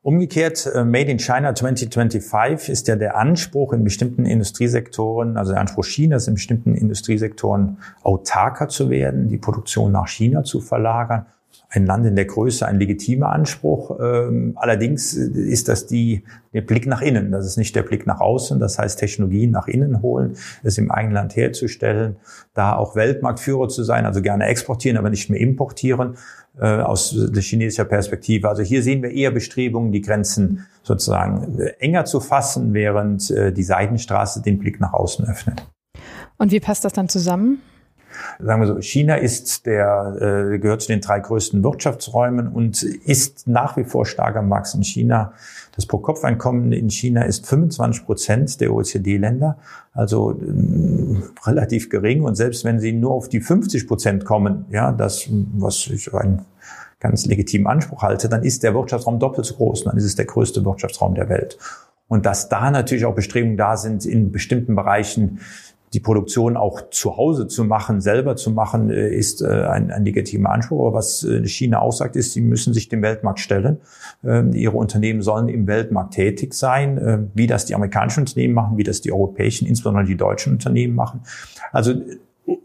Umgekehrt, 0.07 0.71
äh, 0.73 0.85
Made 0.85 1.11
in 1.11 1.19
China 1.19 1.53
2025 1.53 2.69
ist 2.69 2.87
ja 2.87 2.95
der 2.95 3.17
Anspruch 3.17 3.73
in 3.73 3.83
bestimmten 3.83 4.25
Industriesektoren, 4.25 5.37
also 5.37 5.51
der 5.51 5.61
Anspruch 5.61 5.85
Chinas 5.85 6.29
in 6.29 6.35
bestimmten 6.35 6.77
Industriesektoren 6.77 7.79
autarker 8.05 8.69
zu 8.69 8.89
werden, 8.89 9.27
die 9.27 9.37
Produktion 9.37 9.91
nach 9.91 10.07
China 10.07 10.45
zu 10.45 10.61
verlagern 10.61 11.27
ein 11.69 11.87
Land 11.87 12.07
in 12.07 12.17
der 12.17 12.27
Größe 12.27 12.67
ein 12.67 12.79
legitimer 12.79 13.31
Anspruch. 13.31 13.99
Ähm, 14.01 14.53
allerdings 14.57 15.15
ist 15.15 15.69
das 15.69 15.87
die, 15.87 16.23
der 16.53 16.61
Blick 16.61 16.87
nach 16.87 17.03
innen. 17.03 17.33
Das 17.33 17.45
ist 17.45 17.57
nicht 17.57 17.75
der 17.75 17.83
Blick 17.83 18.07
nach 18.07 18.21
außen. 18.21 18.61
Das 18.61 18.79
heißt, 18.79 18.99
Technologien 18.99 19.51
nach 19.51 19.67
innen 19.67 20.01
holen, 20.01 20.37
es 20.63 20.79
im 20.79 20.91
eigenen 20.91 21.15
Land 21.15 21.37
herzustellen, 21.37 22.17
da 22.55 22.77
auch 22.77 22.95
Weltmarktführer 22.95 23.69
zu 23.69 23.83
sein, 23.83 24.07
also 24.07 24.23
gerne 24.23 24.47
exportieren, 24.47 24.97
aber 24.97 25.11
nicht 25.11 25.29
mehr 25.29 25.41
importieren 25.41 26.17
äh, 26.59 26.67
aus 26.67 27.15
der 27.15 27.43
chinesischer 27.43 27.85
Perspektive. 27.85 28.49
Also 28.49 28.63
hier 28.63 28.83
sehen 28.83 29.03
wir 29.03 29.11
eher 29.11 29.31
Bestrebungen, 29.33 29.93
die 29.93 30.01
Grenzen 30.01 30.67
sozusagen 30.83 31.59
äh, 31.59 31.75
enger 31.81 32.05
zu 32.05 32.21
fassen, 32.21 32.75
während 32.75 33.31
äh, 33.31 33.53
die 33.53 33.65
Seidenstraße 33.65 34.41
den 34.41 34.59
Blick 34.59 34.81
nach 34.81 34.93
außen 34.93 35.27
öffnet. 35.29 35.67
Und 36.39 36.53
wie 36.53 36.61
passt 36.61 36.85
das 36.85 36.93
dann 36.93 37.09
zusammen? 37.09 37.59
Sagen 38.39 38.61
wir 38.61 38.67
so, 38.67 38.81
China 38.81 39.17
ist 39.17 39.67
der, 39.67 40.53
äh, 40.55 40.59
gehört 40.59 40.83
zu 40.83 40.89
den 40.89 41.01
drei 41.01 41.21
größten 41.21 41.63
Wirtschaftsräumen 41.63 42.49
und 42.49 42.83
ist 42.83 43.47
nach 43.47 43.77
wie 43.77 43.85
vor 43.85 44.07
stark 44.07 44.37
am 44.37 44.51
Wachsen. 44.51 44.83
China, 44.83 45.33
das 45.75 45.87
Pro-Kopf-Einkommen 45.87 46.73
in 46.73 46.91
China 46.91 47.23
ist 47.23 47.47
25 47.47 48.05
Prozent 48.05 48.61
der 48.61 48.73
OECD-Länder, 48.73 49.59
also 49.93 50.33
äh, 50.33 51.47
relativ 51.47 51.91
gering. 51.91 52.23
Und 52.23 52.35
selbst 52.35 52.65
wenn 52.65 52.81
sie 52.81 52.93
nur 52.93 53.13
auf 53.13 53.29
die 53.29 53.41
50 53.41 53.87
Prozent 53.87 54.25
kommen, 54.25 54.67
ja, 54.71 54.93
das, 54.93 55.29
was 55.55 55.87
ich 55.89 56.13
ein 56.15 56.45
ganz 57.01 57.27
legitimen 57.27 57.67
Anspruch 57.67 58.03
halte, 58.03 58.29
dann 58.29 58.43
ist 58.43 58.63
der 58.63 58.75
Wirtschaftsraum 58.75 59.19
doppelt 59.19 59.47
so 59.47 59.55
groß. 59.55 59.85
Dann 59.85 59.97
ist 59.97 60.05
es 60.05 60.17
der 60.17 60.25
größte 60.25 60.65
Wirtschaftsraum 60.65 61.15
der 61.15 61.29
Welt. 61.29 61.59
Und 62.09 62.25
dass 62.25 62.49
da 62.49 62.71
natürlich 62.71 63.05
auch 63.05 63.15
Bestrebungen 63.15 63.57
da 63.57 63.77
sind, 63.77 64.07
in 64.07 64.31
bestimmten 64.31 64.77
Bereichen 64.77 65.41
die 65.97 66.01
Produktion 66.01 66.59
auch 66.59 66.91
zu 66.91 67.17
Hause 67.17 67.49
zu 67.49 67.65
machen, 67.65 68.03
selber 68.03 68.37
zu 68.37 68.51
machen, 68.51 68.91
äh, 68.91 69.09
ist 69.09 69.41
äh, 69.41 69.47
ein, 69.47 69.91
ein 69.91 70.05
legitimer 70.05 70.51
Anspruch. 70.51 70.89
Aber 70.89 70.99
was 70.99 71.25
äh, 71.25 71.43
China 71.47 71.79
aussagt, 71.79 72.17
ist, 72.17 72.35
sie 72.35 72.43
müssen 72.43 72.75
sich 72.75 72.91
dem 72.91 73.01
Weltmarkt 73.01 73.41
stellen. 73.41 73.79
Ähm, 74.23 74.53
ihre 74.53 74.77
Unternehmen 74.77 75.23
sollen 75.23 75.49
im 75.49 75.67
Weltmarkt 75.67 76.13
tätig 76.13 76.53
sein, 76.53 77.01
ähm, 77.03 77.31
wie 77.33 77.47
das 77.47 77.65
die 77.65 77.75
amerikanischen 77.75 78.21
Unternehmen 78.21 78.53
machen, 78.53 78.77
wie 78.77 78.83
das 78.83 79.01
die 79.01 79.11
europäischen, 79.11 79.67
insbesondere 79.67 80.05
die 80.05 80.19
deutschen 80.19 80.53
Unternehmen 80.53 80.95
machen. 80.95 81.23
Also 81.73 81.95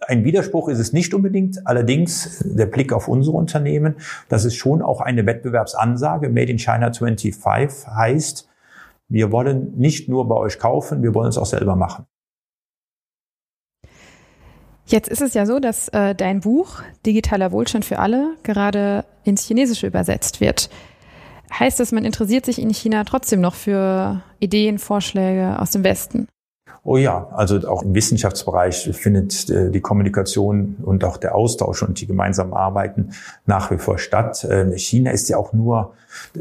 ein 0.07 0.25
Widerspruch 0.25 0.67
ist 0.67 0.79
es 0.79 0.91
nicht 0.91 1.13
unbedingt. 1.13 1.65
Allerdings 1.65 2.43
der 2.45 2.65
Blick 2.65 2.91
auf 2.91 3.07
unsere 3.07 3.37
Unternehmen, 3.37 3.95
das 4.27 4.43
ist 4.43 4.55
schon 4.55 4.81
auch 4.81 4.99
eine 4.99 5.25
Wettbewerbsansage. 5.25 6.27
Made 6.27 6.51
in 6.51 6.59
China 6.59 6.91
25 6.91 7.87
heißt, 7.87 8.49
wir 9.07 9.31
wollen 9.31 9.77
nicht 9.77 10.09
nur 10.09 10.27
bei 10.27 10.35
euch 10.35 10.59
kaufen, 10.59 11.01
wir 11.01 11.15
wollen 11.15 11.29
es 11.29 11.37
auch 11.37 11.45
selber 11.45 11.77
machen. 11.77 12.05
Jetzt 14.91 15.07
ist 15.07 15.21
es 15.21 15.33
ja 15.33 15.45
so, 15.45 15.59
dass 15.59 15.87
äh, 15.89 16.13
dein 16.13 16.41
Buch 16.41 16.81
Digitaler 17.05 17.53
Wohlstand 17.53 17.85
für 17.85 17.99
alle 17.99 18.33
gerade 18.43 19.05
ins 19.23 19.47
Chinesische 19.47 19.87
übersetzt 19.87 20.41
wird. 20.41 20.69
Heißt 21.57 21.79
das, 21.79 21.93
man 21.93 22.03
interessiert 22.03 22.45
sich 22.45 22.61
in 22.61 22.69
China 22.71 23.05
trotzdem 23.05 23.39
noch 23.39 23.55
für 23.55 24.21
Ideen, 24.39 24.79
Vorschläge 24.79 25.57
aus 25.59 25.71
dem 25.71 25.85
Westen? 25.85 26.27
Oh 26.83 26.97
ja, 26.97 27.29
also 27.31 27.65
auch 27.69 27.83
im 27.83 27.95
Wissenschaftsbereich 27.95 28.89
findet 28.91 29.49
äh, 29.49 29.71
die 29.71 29.79
Kommunikation 29.79 30.75
und 30.83 31.05
auch 31.05 31.15
der 31.15 31.35
Austausch 31.35 31.83
und 31.83 32.01
die 32.01 32.07
gemeinsamen 32.07 32.53
Arbeiten 32.53 33.11
nach 33.45 33.71
wie 33.71 33.77
vor 33.77 33.97
statt. 33.97 34.43
Äh, 34.43 34.77
China 34.77 35.11
ist 35.11 35.29
ja 35.29 35.37
auch 35.37 35.53
nur 35.53 35.93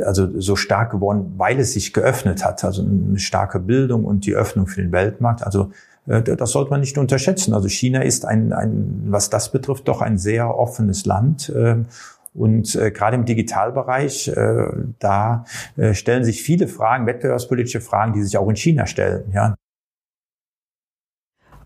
also 0.05 0.41
so 0.41 0.57
stark 0.57 0.91
geworden, 0.91 1.35
weil 1.37 1.61
es 1.61 1.75
sich 1.75 1.93
geöffnet 1.93 2.45
hat. 2.45 2.65
Also 2.65 2.83
eine 2.83 3.21
starke 3.21 3.61
Bildung 3.61 4.05
und 4.05 4.27
die 4.27 4.35
Öffnung 4.35 4.67
für 4.67 4.83
den 4.83 4.91
Weltmarkt. 4.91 5.45
Also 5.45 5.71
das 6.07 6.51
sollte 6.51 6.71
man 6.71 6.81
nicht 6.81 6.99
unterschätzen. 6.99 7.55
Also 7.55 7.69
China 7.69 8.03
ist 8.03 8.25
ein, 8.25 8.53
ein 8.53 9.03
was 9.07 9.31
das 9.31 9.53
betrifft, 9.53 9.87
doch 9.87 10.01
ein 10.01 10.19
sehr 10.19 10.57
offenes 10.57 11.05
Land. 11.05 11.53
Ähm, 11.55 11.87
und 12.33 12.77
äh, 12.77 12.91
gerade 12.91 13.17
im 13.17 13.25
Digitalbereich, 13.25 14.29
äh, 14.29 14.67
da 14.99 15.45
äh, 15.77 15.95
stellen 15.95 16.25
sich 16.25 16.43
viele 16.43 16.69
Fragen, 16.69 17.07
wettbewerbspolitische 17.07 17.81
Fragen, 17.81 18.13
die 18.13 18.23
sich 18.23 18.39
auch 18.39 18.49
in 18.49 18.57
China 18.57 18.87
stellen. 18.87 19.33
Ja. 19.35 19.55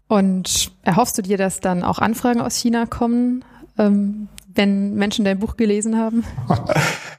Und 0.08 0.72
erhoffst 0.82 1.18
du 1.18 1.22
dir, 1.22 1.36
dass 1.36 1.60
dann 1.60 1.82
auch 1.82 1.98
Anfragen 1.98 2.40
aus 2.40 2.56
China 2.56 2.86
kommen, 2.86 3.44
ähm, 3.78 4.28
wenn 4.54 4.94
Menschen 4.94 5.24
dein 5.24 5.38
Buch 5.38 5.56
gelesen 5.56 5.98
haben? 5.98 6.24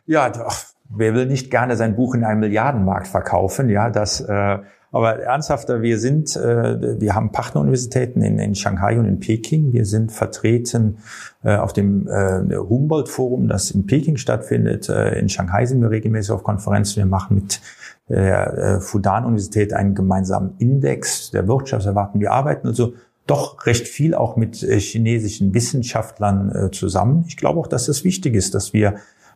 ja, 0.05 0.29
doch. 0.29 0.55
Wer 0.89 1.13
will 1.13 1.25
nicht 1.25 1.51
gerne 1.51 1.75
sein 1.75 1.95
Buch 1.95 2.15
in 2.15 2.24
einem 2.24 2.39
Milliardenmarkt 2.39 3.07
verkaufen? 3.07 3.69
Ja, 3.69 3.89
das 3.89 4.22
äh, 4.22 4.60
aber 4.95 5.19
ernsthafter, 5.19 5.81
wir 5.81 5.99
sind, 5.99 6.37
äh, 6.37 7.01
wir 7.01 7.15
haben 7.15 7.33
Partneruniversitäten 7.33 8.21
in, 8.21 8.39
in 8.39 8.55
Shanghai 8.55 8.97
und 8.97 9.05
in 9.05 9.19
Peking. 9.19 9.73
Wir 9.73 9.83
sind 9.83 10.09
vertreten 10.09 10.99
äh, 11.43 11.57
auf 11.57 11.73
dem 11.73 12.07
äh, 12.07 12.55
Humboldt-Forum, 12.55 13.49
das 13.49 13.71
in 13.71 13.87
Peking 13.87 14.15
stattfindet. 14.15 14.87
In 14.87 15.27
Shanghai 15.27 15.65
sind 15.65 15.81
wir 15.81 15.89
regelmäßig 15.89 16.31
auf 16.31 16.43
Konferenzen. 16.43 16.95
Wir 16.95 17.07
machen 17.07 17.35
mit 17.35 17.59
der 18.07 18.79
Fudan-Universität 18.81 19.73
einen 19.73 19.95
gemeinsamen 19.95 20.53
Index 20.59 21.31
der 21.31 21.45
Wirtschaftserwartung. 21.47 22.21
Wir 22.21 22.31
arbeiten 22.31 22.67
also 22.67 22.93
doch 23.27 23.65
recht 23.65 23.87
viel 23.87 24.13
auch 24.13 24.37
mit 24.37 24.57
chinesischen 24.57 25.53
Wissenschaftlern 25.55 26.69
zusammen. 26.71 27.25
Ich 27.27 27.35
glaube 27.35 27.59
auch, 27.59 27.67
dass 27.67 27.87
es 27.87 28.03
wichtig 28.03 28.35
ist, 28.35 28.53
dass 28.53 28.73
wir 28.73 28.95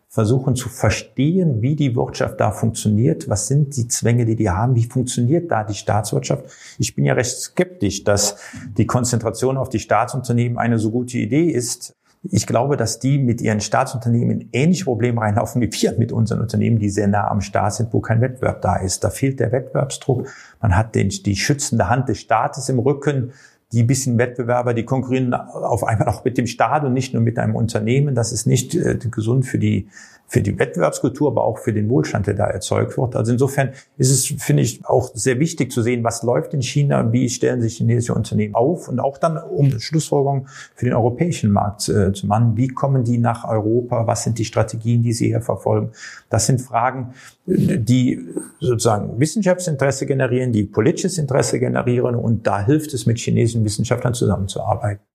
versuchen 0.09 0.55
zu 0.55 0.69
verstehen, 0.69 1.61
wie 1.61 1.75
die 1.75 1.95
Wirtschaft 1.95 2.39
da 2.39 2.51
funktioniert, 2.51 3.29
was 3.29 3.45
sind 3.47 3.77
die 3.77 3.87
Zwänge, 3.87 4.25
die 4.25 4.35
die 4.35 4.49
haben, 4.49 4.75
wie 4.75 4.85
funktioniert 4.85 5.51
da 5.51 5.63
die 5.63 5.75
Staatswirtschaft. 5.75 6.45
Ich 6.79 6.95
bin 6.95 7.05
ja 7.05 7.13
recht 7.13 7.37
skeptisch, 7.39 8.03
dass 8.03 8.37
die 8.75 8.87
Konzentration 8.87 9.55
auf 9.55 9.69
die 9.69 9.79
Staatsunternehmen 9.79 10.57
eine 10.57 10.79
so 10.79 10.89
gute 10.89 11.19
Idee 11.19 11.51
ist. 11.51 11.95
Ich 12.23 12.47
glaube, 12.47 12.75
dass 12.75 12.99
die 12.99 13.19
mit 13.19 13.39
ihren 13.39 13.61
Staatsunternehmen 13.61 14.41
in 14.41 14.49
ähnliche 14.51 14.85
Probleme 14.85 15.21
reinlaufen 15.21 15.61
wie 15.61 15.71
wir 15.71 15.93
mit 15.99 16.11
unseren 16.11 16.41
Unternehmen, 16.41 16.79
die 16.79 16.89
sehr 16.89 17.07
nah 17.07 17.29
am 17.29 17.39
Staat 17.39 17.75
sind, 17.75 17.93
wo 17.93 18.01
kein 18.01 18.19
Wettbewerb 18.19 18.61
da 18.63 18.77
ist. 18.77 19.03
Da 19.03 19.11
fehlt 19.11 19.39
der 19.39 19.51
Wettbewerbsdruck. 19.51 20.27
Man 20.59 20.75
hat 20.75 20.95
den, 20.95 21.09
die 21.09 21.35
schützende 21.35 21.87
Hand 21.87 22.09
des 22.09 22.17
Staates 22.19 22.67
im 22.67 22.79
Rücken 22.79 23.31
die 23.71 23.83
bisschen 23.83 24.17
Wettbewerber, 24.17 24.73
die 24.73 24.83
konkurrieren 24.83 25.33
auf 25.33 25.83
einmal 25.83 26.07
auch 26.07 26.23
mit 26.23 26.37
dem 26.37 26.47
Staat 26.47 26.83
und 26.83 26.93
nicht 26.93 27.13
nur 27.13 27.21
mit 27.21 27.37
einem 27.37 27.55
Unternehmen. 27.55 28.15
Das 28.15 28.31
ist 28.31 28.47
nicht 28.47 28.73
äh, 28.75 28.97
gesund 29.11 29.45
für 29.45 29.59
die 29.59 29.87
für 30.29 30.41
die 30.41 30.57
Wettbewerbskultur, 30.57 31.31
aber 31.31 31.43
auch 31.43 31.57
für 31.57 31.73
den 31.73 31.89
Wohlstand, 31.89 32.27
der 32.27 32.35
da 32.35 32.45
erzeugt 32.45 32.97
wird. 32.97 33.15
Also 33.15 33.31
insofern 33.31 33.71
ist 33.97 34.11
es, 34.11 34.27
finde 34.41 34.61
ich, 34.61 34.85
auch 34.85 35.09
sehr 35.15 35.39
wichtig 35.39 35.71
zu 35.71 35.81
sehen, 35.81 36.03
was 36.03 36.21
läuft 36.21 36.53
in 36.53 36.61
China, 36.61 37.11
wie 37.11 37.27
stellen 37.29 37.61
sich 37.61 37.77
chinesische 37.77 38.13
Unternehmen 38.13 38.53
auf 38.53 38.87
und 38.87 38.99
auch 38.99 39.17
dann, 39.17 39.37
um 39.37 39.79
Schlussfolgerungen 39.79 40.47
für 40.75 40.85
den 40.85 40.93
europäischen 40.93 41.51
Markt 41.51 41.89
äh, 41.89 42.13
zu 42.13 42.27
machen, 42.27 42.55
wie 42.55 42.67
kommen 42.67 43.03
die 43.03 43.17
nach 43.17 43.43
Europa, 43.43 44.05
was 44.05 44.23
sind 44.23 44.37
die 44.37 44.45
Strategien, 44.45 45.01
die 45.01 45.13
sie 45.13 45.27
hier 45.27 45.41
verfolgen. 45.41 45.91
Das 46.29 46.45
sind 46.45 46.61
Fragen, 46.61 47.15
die 47.47 48.23
sozusagen 48.59 49.19
Wissenschaftsinteresse 49.19 50.05
generieren, 50.05 50.51
die 50.51 50.63
politisches 50.63 51.17
Interesse 51.17 51.59
generieren 51.59 52.13
und 52.13 52.45
da 52.45 52.63
hilft 52.63 52.93
es, 52.93 53.07
mit 53.07 53.17
chinesischen 53.17 53.65
Wissenschaftlern 53.65 54.13
zusammenzuarbeiten. 54.13 55.08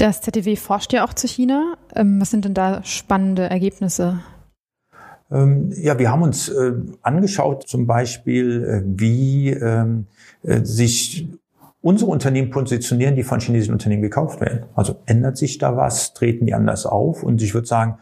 Das 0.00 0.22
ZDW 0.22 0.56
forscht 0.56 0.94
ja 0.94 1.04
auch 1.04 1.12
zu 1.12 1.28
China. 1.28 1.74
Ähm, 1.94 2.22
was 2.22 2.30
sind 2.30 2.46
denn 2.46 2.54
da 2.54 2.82
spannende 2.84 3.50
Ergebnisse? 3.50 4.20
Ähm, 5.30 5.74
ja, 5.76 5.98
wir 5.98 6.10
haben 6.10 6.22
uns 6.22 6.48
äh, 6.48 6.72
angeschaut 7.02 7.68
zum 7.68 7.86
Beispiel, 7.86 8.64
äh, 8.64 8.82
wie 8.98 9.50
ähm, 9.50 10.06
äh, 10.42 10.64
sich 10.64 11.28
unsere 11.82 12.10
Unternehmen 12.10 12.48
positionieren, 12.48 13.14
die 13.14 13.24
von 13.24 13.40
chinesischen 13.40 13.74
Unternehmen 13.74 14.00
gekauft 14.00 14.40
werden. 14.40 14.64
Also 14.74 14.96
ändert 15.04 15.36
sich 15.36 15.58
da 15.58 15.76
was, 15.76 16.14
treten 16.14 16.46
die 16.46 16.54
anders 16.54 16.86
auf? 16.86 17.22
Und 17.22 17.42
ich 17.42 17.52
würde 17.52 17.66
sagen, 17.66 17.98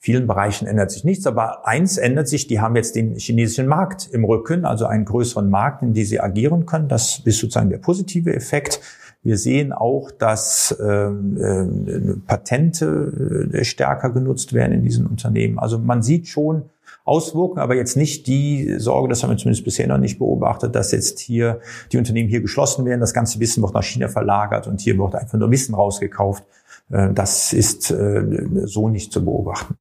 vielen 0.00 0.26
Bereichen 0.26 0.66
ändert 0.66 0.90
sich 0.90 1.04
nichts, 1.04 1.26
aber 1.26 1.66
eins 1.66 1.96
ändert 1.96 2.28
sich, 2.28 2.48
die 2.48 2.60
haben 2.60 2.76
jetzt 2.76 2.96
den 2.96 3.14
chinesischen 3.16 3.66
Markt 3.66 4.10
im 4.12 4.26
Rücken, 4.26 4.66
also 4.66 4.84
einen 4.84 5.06
größeren 5.06 5.48
Markt, 5.48 5.82
in 5.82 5.94
dem 5.94 6.04
sie 6.04 6.20
agieren 6.20 6.66
können. 6.66 6.88
Das 6.88 7.22
ist 7.24 7.38
sozusagen 7.38 7.70
der 7.70 7.78
positive 7.78 8.34
Effekt. 8.34 8.80
Wir 9.24 9.38
sehen 9.38 9.72
auch, 9.72 10.10
dass 10.10 10.76
ähm, 10.80 11.36
äh, 11.38 12.16
Patente 12.26 13.50
äh, 13.52 13.64
stärker 13.64 14.10
genutzt 14.10 14.52
werden 14.52 14.72
in 14.72 14.82
diesen 14.82 15.06
Unternehmen. 15.06 15.58
Also 15.58 15.78
man 15.78 16.02
sieht 16.02 16.28
schon 16.28 16.64
Auswirkungen, 17.04 17.58
aber 17.58 17.74
jetzt 17.74 17.96
nicht 17.96 18.26
die 18.26 18.78
Sorge, 18.78 19.08
das 19.08 19.22
haben 19.22 19.30
wir 19.30 19.36
zumindest 19.36 19.64
bisher 19.64 19.86
noch 19.86 19.98
nicht 19.98 20.18
beobachtet, 20.18 20.74
dass 20.74 20.92
jetzt 20.92 21.20
hier 21.20 21.60
die 21.90 21.98
Unternehmen 21.98 22.28
hier 22.28 22.40
geschlossen 22.40 22.84
werden, 22.84 23.00
das 23.00 23.14
ganze 23.14 23.40
Wissen 23.40 23.62
wird 23.62 23.74
nach 23.74 23.82
China 23.82 24.08
verlagert 24.08 24.66
und 24.66 24.80
hier 24.80 24.96
wird 24.98 25.14
einfach 25.14 25.38
nur 25.38 25.50
Wissen 25.50 25.74
rausgekauft. 25.74 26.44
Äh, 26.90 27.12
das 27.14 27.52
ist 27.54 27.90
äh, 27.90 28.46
so 28.64 28.88
nicht 28.88 29.12
zu 29.12 29.24
beobachten. 29.24 29.76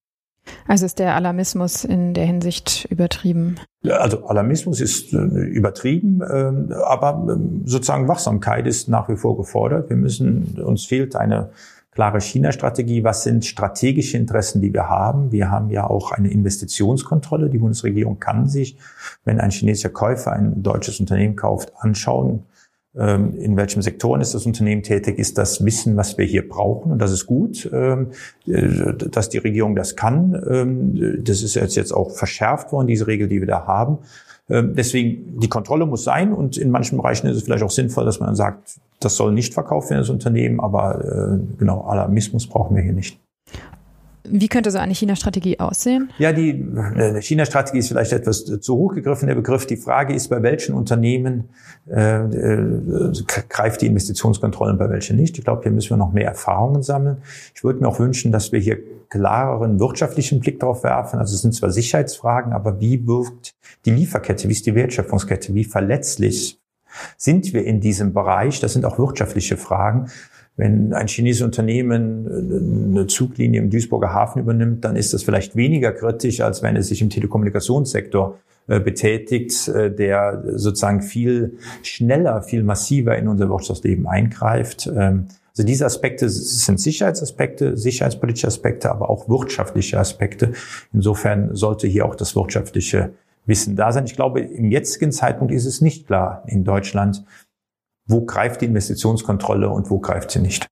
Also 0.67 0.85
ist 0.85 0.99
der 0.99 1.15
Alarmismus 1.15 1.83
in 1.83 2.13
der 2.13 2.25
Hinsicht 2.25 2.85
übertrieben? 2.89 3.55
Also 3.89 4.25
Alarmismus 4.25 4.81
ist 4.81 5.13
äh, 5.13 5.17
übertrieben, 5.17 6.21
äh, 6.21 6.73
aber 6.85 7.27
äh, 7.29 7.67
sozusagen 7.67 8.07
Wachsamkeit 8.07 8.65
ist 8.65 8.87
nach 8.87 9.09
wie 9.09 9.17
vor 9.17 9.37
gefordert. 9.37 9.89
Wir 9.89 9.97
müssen, 9.97 10.61
uns 10.63 10.85
fehlt 10.85 11.15
eine 11.15 11.49
klare 11.91 12.21
China-Strategie. 12.21 13.03
Was 13.03 13.23
sind 13.23 13.45
strategische 13.45 14.17
Interessen, 14.17 14.61
die 14.61 14.73
wir 14.73 14.89
haben? 14.89 15.31
Wir 15.31 15.51
haben 15.51 15.69
ja 15.69 15.87
auch 15.87 16.11
eine 16.11 16.29
Investitionskontrolle. 16.29 17.49
Die 17.49 17.59
Bundesregierung 17.59 18.19
kann 18.19 18.47
sich, 18.47 18.77
wenn 19.25 19.39
ein 19.39 19.51
chinesischer 19.51 19.89
Käufer 19.89 20.33
ein 20.33 20.63
deutsches 20.63 20.99
Unternehmen 20.99 21.35
kauft, 21.35 21.73
anschauen, 21.77 22.29
ähm, 22.31 22.43
in 22.95 23.57
welchem 23.57 23.81
Sektoren 23.81 24.21
ist 24.21 24.35
das 24.35 24.45
Unternehmen 24.45 24.83
tätig, 24.83 25.17
ist 25.17 25.39
das 25.39 25.65
Wissen, 25.65 25.97
was 25.97 26.17
wir 26.19 26.25
hier 26.25 26.47
brauchen. 26.47 26.91
Und 26.91 26.99
das 26.99 27.11
ist 27.11 27.25
gut, 27.25 27.67
ähm, 27.73 28.11
äh, 28.45 28.93
dass 28.93 29.29
die 29.29 29.39
Regierung 29.39 29.75
das 29.75 29.95
kann. 29.95 30.39
Ähm, 30.47 31.23
das 31.23 31.41
ist 31.41 31.55
jetzt 31.55 31.91
auch 31.91 32.11
verschärft 32.11 32.71
worden, 32.71 32.87
diese 32.87 33.07
Regel, 33.07 33.27
die 33.27 33.39
wir 33.39 33.47
da 33.47 33.65
haben. 33.65 33.99
Deswegen, 34.49 35.39
die 35.39 35.47
Kontrolle 35.47 35.85
muss 35.85 36.03
sein 36.03 36.33
und 36.33 36.57
in 36.57 36.69
manchen 36.69 36.97
Bereichen 36.97 37.27
ist 37.27 37.37
es 37.37 37.43
vielleicht 37.43 37.63
auch 37.63 37.71
sinnvoll, 37.71 38.03
dass 38.03 38.19
man 38.19 38.35
sagt, 38.35 38.77
das 38.99 39.15
soll 39.15 39.31
nicht 39.31 39.53
verkauft 39.53 39.89
werden, 39.89 40.01
das 40.01 40.09
Unternehmen, 40.09 40.59
aber 40.59 41.39
äh, 41.39 41.57
genau, 41.57 41.81
Alarmismus 41.85 42.47
brauchen 42.47 42.75
wir 42.75 42.83
hier 42.83 42.91
nicht. 42.91 43.22
Wie 44.25 44.47
könnte 44.47 44.71
so 44.71 44.77
eine 44.77 44.93
China-Strategie 44.93 45.59
aussehen? 45.59 46.09
Ja, 46.17 46.31
die 46.31 46.51
äh, 46.51 47.21
China-Strategie 47.21 47.79
ist 47.79 47.89
vielleicht 47.89 48.13
etwas 48.13 48.45
zu 48.45 48.75
hoch 48.75 48.93
gegriffen, 48.93 49.27
der 49.27 49.35
Begriff. 49.35 49.65
Die 49.65 49.75
Frage 49.75 50.13
ist, 50.13 50.29
bei 50.29 50.41
welchen 50.41 50.75
Unternehmen 50.75 51.49
äh, 51.89 52.23
äh, 52.23 53.11
greift 53.49 53.81
die 53.81 53.87
Investitionskontrolle 53.87 54.71
und 54.73 54.77
bei 54.79 54.89
welchen 54.89 55.17
nicht. 55.17 55.37
Ich 55.37 55.43
glaube, 55.43 55.63
hier 55.63 55.71
müssen 55.71 55.89
wir 55.89 55.97
noch 55.97 56.13
mehr 56.13 56.27
Erfahrungen 56.27 56.83
sammeln. 56.83 57.17
Ich 57.53 57.63
würde 57.63 57.81
mir 57.81 57.87
auch 57.87 57.99
wünschen, 57.99 58.31
dass 58.31 58.51
wir 58.53 58.59
hier 58.59 58.79
klareren 59.09 59.79
wirtschaftlichen 59.79 60.39
Blick 60.39 60.59
drauf 60.59 60.83
werfen. 60.83 61.19
Also 61.19 61.35
es 61.35 61.41
sind 61.41 61.53
zwar 61.53 61.71
Sicherheitsfragen, 61.71 62.53
aber 62.53 62.79
wie 62.79 63.05
wirkt 63.05 63.53
die 63.85 63.91
Lieferkette, 63.91 64.47
wie 64.47 64.53
ist 64.53 64.65
die 64.65 64.73
Wertschöpfungskette, 64.73 65.53
wie 65.53 65.65
verletzlich 65.65 66.59
sind 67.17 67.53
wir 67.53 67.65
in 67.65 67.81
diesem 67.81 68.13
Bereich? 68.13 68.59
Das 68.59 68.73
sind 68.73 68.85
auch 68.85 68.97
wirtschaftliche 68.97 69.57
Fragen. 69.57 70.09
Wenn 70.55 70.93
ein 70.93 71.07
chinesisches 71.07 71.45
Unternehmen 71.45 72.27
äh, 72.27 72.97
eine 72.97 73.07
Zuglinie 73.07 73.61
im 73.61 73.69
Duisburger 73.69 74.13
Hafen 74.13 74.39
übernimmt, 74.39 74.85
dann 74.85 74.95
ist 74.95 75.13
das 75.13 75.23
vielleicht 75.23 75.55
weniger 75.55 75.91
kritisch, 75.91 76.41
als 76.41 76.61
wenn 76.61 76.75
es 76.75 76.87
sich 76.89 77.01
im 77.01 77.09
Telekommunikationssektor 77.09 78.39
äh, 78.67 78.79
betätigt, 78.79 79.67
äh, 79.67 79.93
der 79.93 80.43
sozusagen 80.55 81.01
viel 81.01 81.57
schneller, 81.81 82.43
viel 82.43 82.63
massiver 82.63 83.17
in 83.17 83.27
unser 83.27 83.49
Wirtschaftsleben 83.49 84.07
eingreift. 84.07 84.87
Ähm, 84.87 85.25
also 85.49 85.67
diese 85.67 85.85
Aspekte 85.85 86.29
sind 86.29 86.79
Sicherheitsaspekte, 86.79 87.77
sicherheitspolitische 87.77 88.47
Aspekte, 88.47 88.89
aber 88.89 89.09
auch 89.09 89.29
wirtschaftliche 89.29 89.99
Aspekte. 89.99 90.53
Insofern 90.93 91.55
sollte 91.55 91.87
hier 91.87 92.05
auch 92.05 92.15
das 92.15 92.35
wirtschaftliche 92.35 93.11
Wissen 93.45 93.75
da 93.75 93.91
sein. 93.91 94.05
Ich 94.05 94.15
glaube, 94.15 94.39
im 94.39 94.71
jetzigen 94.71 95.11
Zeitpunkt 95.11 95.53
ist 95.53 95.65
es 95.65 95.81
nicht 95.81 96.07
klar 96.07 96.43
in 96.47 96.63
Deutschland, 96.63 97.23
wo 98.05 98.25
greift 98.25 98.61
die 98.61 98.65
Investitionskontrolle 98.65 99.69
und 99.69 99.89
wo 99.89 99.99
greift 99.99 100.31
sie 100.31 100.39
nicht. 100.39 100.67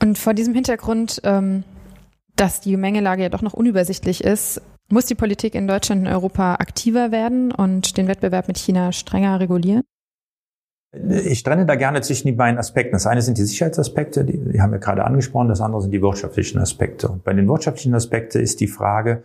Und 0.00 0.18
vor 0.18 0.34
diesem 0.34 0.54
Hintergrund, 0.54 1.20
ähm, 1.24 1.64
dass 2.36 2.60
die 2.60 2.70
Gemengelage 2.70 3.22
ja 3.22 3.28
doch 3.28 3.42
noch 3.42 3.54
unübersichtlich 3.54 4.22
ist, 4.22 4.62
muss 4.90 5.06
die 5.06 5.14
Politik 5.14 5.54
in 5.54 5.66
Deutschland 5.66 6.02
und 6.02 6.12
Europa 6.12 6.54
aktiver 6.54 7.10
werden 7.10 7.52
und 7.52 7.96
den 7.96 8.08
Wettbewerb 8.08 8.48
mit 8.48 8.56
China 8.56 8.92
strenger 8.92 9.38
regulieren? 9.38 9.82
Ich 10.92 11.42
trenne 11.42 11.66
da 11.66 11.74
gerne 11.74 12.00
zwischen 12.00 12.28
die 12.28 12.32
beiden 12.32 12.58
Aspekten. 12.58 12.92
Das 12.92 13.06
eine 13.06 13.20
sind 13.20 13.36
die 13.36 13.42
Sicherheitsaspekte, 13.42 14.24
die 14.24 14.62
haben 14.62 14.72
wir 14.72 14.78
gerade 14.78 15.04
angesprochen, 15.04 15.48
das 15.48 15.60
andere 15.60 15.82
sind 15.82 15.90
die 15.90 16.00
wirtschaftlichen 16.00 16.58
Aspekte. 16.58 17.08
Und 17.08 17.24
bei 17.24 17.34
den 17.34 17.46
wirtschaftlichen 17.46 17.94
Aspekten 17.94 18.40
ist 18.40 18.60
die 18.60 18.68
Frage, 18.68 19.22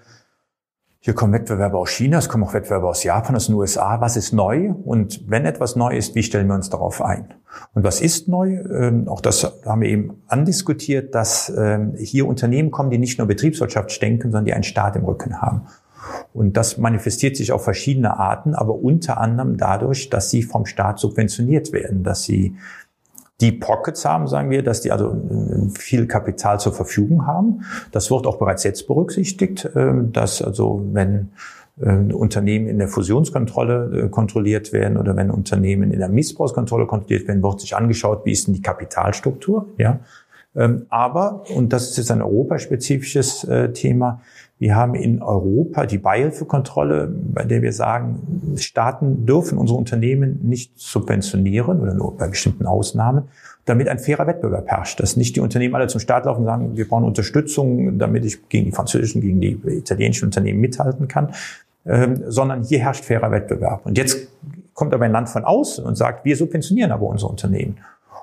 hier 1.05 1.13
kommen 1.15 1.33
Wettbewerber 1.33 1.79
aus 1.79 1.89
China, 1.89 2.17
es 2.19 2.29
kommen 2.29 2.45
auch 2.45 2.53
Wettbewerber 2.53 2.87
aus 2.87 3.03
Japan, 3.03 3.35
aus 3.35 3.47
den 3.47 3.55
USA. 3.55 3.99
Was 3.99 4.15
ist 4.15 4.31
neu? 4.31 4.71
Und 4.85 5.29
wenn 5.29 5.45
etwas 5.45 5.75
neu 5.75 5.97
ist, 5.97 6.15
wie 6.15 6.23
stellen 6.23 6.47
wir 6.47 6.55
uns 6.55 6.69
darauf 6.69 7.01
ein? 7.01 7.33
Und 7.73 7.83
was 7.83 7.99
ist 7.99 8.29
neu? 8.29 8.61
Ähm, 8.71 9.09
auch 9.09 9.19
das 9.19 9.43
haben 9.65 9.81
wir 9.81 9.89
eben 9.89 10.23
andiskutiert, 10.27 11.13
dass 11.13 11.51
ähm, 11.57 11.93
hier 11.97 12.25
Unternehmen 12.25 12.71
kommen, 12.71 12.89
die 12.89 12.99
nicht 12.99 13.17
nur 13.17 13.27
betriebswirtschaftlich 13.27 13.99
denken, 13.99 14.31
sondern 14.31 14.45
die 14.45 14.53
einen 14.53 14.63
Staat 14.63 14.95
im 14.95 15.03
Rücken 15.03 15.41
haben. 15.41 15.63
Und 16.31 16.55
das 16.55 16.77
manifestiert 16.77 17.35
sich 17.35 17.51
auf 17.51 17.65
verschiedene 17.65 18.17
Arten, 18.17 18.55
aber 18.55 18.75
unter 18.75 19.19
anderem 19.19 19.57
dadurch, 19.57 20.09
dass 20.09 20.29
sie 20.29 20.41
vom 20.41 20.65
Staat 20.65 20.99
subventioniert 20.99 21.73
werden, 21.73 22.03
dass 22.03 22.23
sie 22.23 22.55
die 23.41 23.51
Pockets 23.51 24.05
haben, 24.05 24.27
sagen 24.27 24.49
wir, 24.49 24.63
dass 24.63 24.81
die 24.81 24.91
also 24.91 25.15
viel 25.77 26.07
Kapital 26.07 26.59
zur 26.59 26.73
Verfügung 26.73 27.25
haben. 27.27 27.63
Das 27.91 28.11
wird 28.11 28.27
auch 28.27 28.37
bereits 28.37 28.63
jetzt 28.63 28.87
berücksichtigt, 28.87 29.69
ähm, 29.75 30.11
dass 30.11 30.41
also 30.41 30.85
wenn 30.91 31.31
ähm, 31.81 32.13
Unternehmen 32.13 32.67
in 32.67 32.77
der 32.77 32.87
Fusionskontrolle 32.87 34.03
äh, 34.03 34.09
kontrolliert 34.09 34.71
werden 34.73 34.97
oder 34.97 35.15
wenn 35.15 35.31
Unternehmen 35.31 35.91
in 35.91 35.99
der 35.99 36.09
Missbrauchskontrolle 36.09 36.85
kontrolliert 36.85 37.27
werden, 37.27 37.41
wird 37.41 37.61
sich 37.61 37.75
angeschaut, 37.75 38.25
wie 38.25 38.31
ist 38.31 38.47
denn 38.47 38.53
die 38.53 38.61
Kapitalstruktur, 38.61 39.67
ja. 39.77 39.99
Ähm, 40.55 40.85
aber, 40.89 41.43
und 41.55 41.73
das 41.73 41.89
ist 41.89 41.97
jetzt 41.97 42.11
ein 42.11 42.21
europaspezifisches 42.21 43.43
äh, 43.45 43.73
Thema, 43.73 44.21
wir 44.63 44.77
haben 44.77 44.95
in 44.95 45.21
Europa 45.21 45.85
die 45.85 45.97
Beihilfekontrolle, 45.97 47.13
bei 47.13 47.43
der 47.43 47.61
wir 47.61 47.73
sagen, 47.73 48.55
Staaten 48.55 49.25
dürfen 49.25 49.57
unsere 49.57 49.77
Unternehmen 49.77 50.39
nicht 50.41 50.71
subventionieren 50.79 51.81
oder 51.81 51.93
nur 51.93 52.15
bei 52.15 52.29
bestimmten 52.29 52.65
Ausnahmen, 52.65 53.25
damit 53.65 53.89
ein 53.89 53.99
fairer 53.99 54.25
Wettbewerb 54.25 54.67
herrscht. 54.67 55.01
Dass 55.01 55.17
nicht 55.17 55.35
die 55.35 55.41
Unternehmen 55.41 55.75
alle 55.75 55.87
zum 55.87 55.99
Staat 55.99 56.23
laufen 56.23 56.39
und 56.39 56.45
sagen, 56.45 56.77
wir 56.77 56.87
brauchen 56.87 57.03
Unterstützung, 57.03 57.99
damit 57.99 58.23
ich 58.23 58.47
gegen 58.47 58.63
die 58.63 58.71
französischen, 58.71 59.19
gegen 59.19 59.41
die 59.41 59.59
italienischen 59.67 60.27
Unternehmen 60.27 60.61
mithalten 60.61 61.09
kann, 61.09 61.33
ähm, 61.85 62.23
sondern 62.27 62.63
hier 62.63 62.79
herrscht 62.79 63.03
fairer 63.03 63.31
Wettbewerb. 63.31 63.85
Und 63.85 63.97
jetzt 63.97 64.29
kommt 64.73 64.93
aber 64.93 65.03
ein 65.03 65.11
Land 65.11 65.27
von 65.27 65.43
außen 65.43 65.83
und 65.83 65.95
sagt, 65.97 66.23
wir 66.23 66.37
subventionieren 66.37 66.93
aber 66.93 67.07
unsere 67.07 67.29
Unternehmen. 67.29 67.79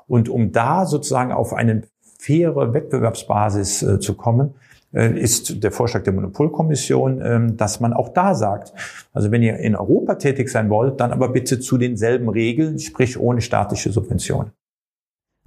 Und 0.09 0.31
um 0.31 0.53
da 0.53 0.87
sozusagen 0.87 1.33
auf 1.33 1.53
eine 1.53 1.83
faire 2.19 2.73
Wettbewerbsbasis 2.73 3.83
äh, 3.83 4.01
zu 4.01 4.15
kommen, 4.15 4.55
ist 4.93 5.63
der 5.63 5.71
Vorschlag 5.71 6.03
der 6.03 6.13
Monopolkommission, 6.13 7.21
ähm, 7.23 7.57
dass 7.57 7.81
man 7.81 7.93
auch 7.93 8.09
da 8.09 8.35
sagt, 8.35 8.73
also 9.13 9.31
wenn 9.31 9.43
ihr 9.43 9.57
in 9.59 9.77
Europa 9.77 10.17
tätig 10.17 10.49
sein 10.49 10.69
wollt, 10.69 11.01
dann 11.01 11.13
aber 11.13 11.29
bitte 11.29 11.61
zu 11.61 11.79
denselben 11.79 12.29
Regeln, 12.29 12.79
sprich 12.79 13.19
ohne 13.19 13.41
staatliche 13.41 13.93
Subvention. 13.93 14.51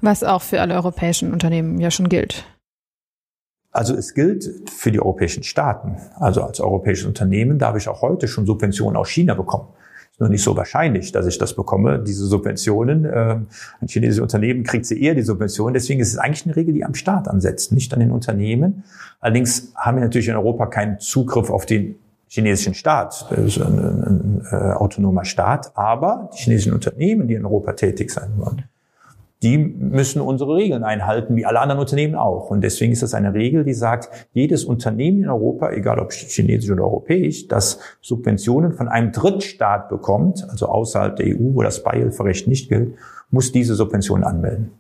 Was 0.02 0.24
auch 0.24 0.42
für 0.42 0.62
alle 0.62 0.76
europäischen 0.76 1.34
Unternehmen 1.34 1.80
ja 1.80 1.92
schon 1.92 2.10
gilt. 2.10 2.46
Also 3.72 3.96
es 3.96 4.14
gilt 4.14 4.70
für 4.70 4.92
die 4.92 5.00
europäischen 5.00 5.44
Staaten. 5.44 5.98
Also 6.16 6.44
als 6.44 6.60
europäisches 6.60 7.08
Unternehmen 7.08 7.58
darf 7.58 7.76
ich 7.76 7.88
auch 7.88 8.02
heute 8.02 8.28
schon 8.28 8.46
Subventionen 8.46 8.96
aus 8.96 9.10
China 9.10 9.34
bekommen. 9.34 9.70
Ist 10.14 10.20
nur 10.20 10.30
nicht 10.30 10.44
so 10.44 10.56
wahrscheinlich, 10.56 11.12
dass 11.12 11.26
ich 11.26 11.40
das 11.40 11.56
bekomme, 11.56 11.98
diese 11.98 12.28
Subventionen. 12.28 13.06
Ähm, 13.12 13.48
ein 13.82 13.88
chinesisches 13.88 14.22
Unternehmen 14.22 14.64
kriegt 14.64 14.86
sie 14.86 15.02
eher 15.02 15.16
die 15.16 15.24
Subventionen. 15.24 15.74
Deswegen 15.74 16.00
ist 16.02 16.10
es 16.10 16.20
eigentlich 16.20 16.46
eine 16.46 16.56
Regel, 16.56 16.72
die 16.76 16.86
am 16.86 16.94
Staat 16.94 17.28
ansetzt, 17.28 17.72
nicht 17.72 17.92
an 17.96 18.00
den 18.00 18.12
Unternehmen. 18.12 18.84
Allerdings 19.20 19.74
haben 19.76 19.98
wir 19.98 20.04
natürlich 20.04 20.28
in 20.28 20.36
Europa 20.36 20.68
keinen 20.68 21.00
Zugriff 21.00 21.50
auf 21.50 21.66
den 21.66 21.96
chinesischen 22.28 22.76
Staat. 22.76 23.26
Das 23.32 23.40
ist 23.40 23.58
ein, 23.60 23.80
ein, 23.80 24.04
ein, 24.04 24.48
äh, 24.52 24.74
autonomer 24.74 25.26
Staat. 25.26 25.76
Aber 25.76 26.30
die 26.32 26.44
chinesischen 26.44 26.74
Unternehmen, 26.74 27.28
die 27.28 27.34
in 27.34 27.44
Europa 27.44 27.74
tätig 27.74 28.12
sein 28.12 28.34
wollen, 28.38 28.66
die 29.44 29.58
müssen 29.58 30.22
unsere 30.22 30.56
Regeln 30.56 30.84
einhalten, 30.84 31.36
wie 31.36 31.46
alle 31.46 31.60
anderen 31.60 31.82
Unternehmen 31.82 32.16
auch. 32.16 32.50
Und 32.50 32.62
deswegen 32.62 32.94
ist 32.94 33.04
das 33.04 33.14
eine 33.14 33.34
Regel, 33.34 33.66
die 33.66 33.74
sagt, 33.74 34.30
jedes 34.32 34.64
Unternehmen 34.64 35.24
in 35.24 35.30
Europa, 35.30 35.72
egal 35.72 36.00
ob 36.00 36.14
chinesisch 36.14 36.72
oder 36.72 36.84
europäisch, 36.84 37.50
das 37.50 37.80
Subventionen 38.02 38.72
von 38.72 38.88
einem 38.88 39.12
Drittstaat 39.12 39.90
bekommt, 39.90 40.48
also 40.50 40.68
außerhalb 40.68 41.18
der 41.18 41.28
EU, 41.28 41.56
wo 41.56 41.62
das 41.62 41.84
Beihilferecht 41.84 42.48
nicht 42.48 42.70
gilt, 42.70 42.96
muss 43.30 43.52
diese 43.52 43.76
Subventionen 43.76 44.24
anmelden. 44.24 44.72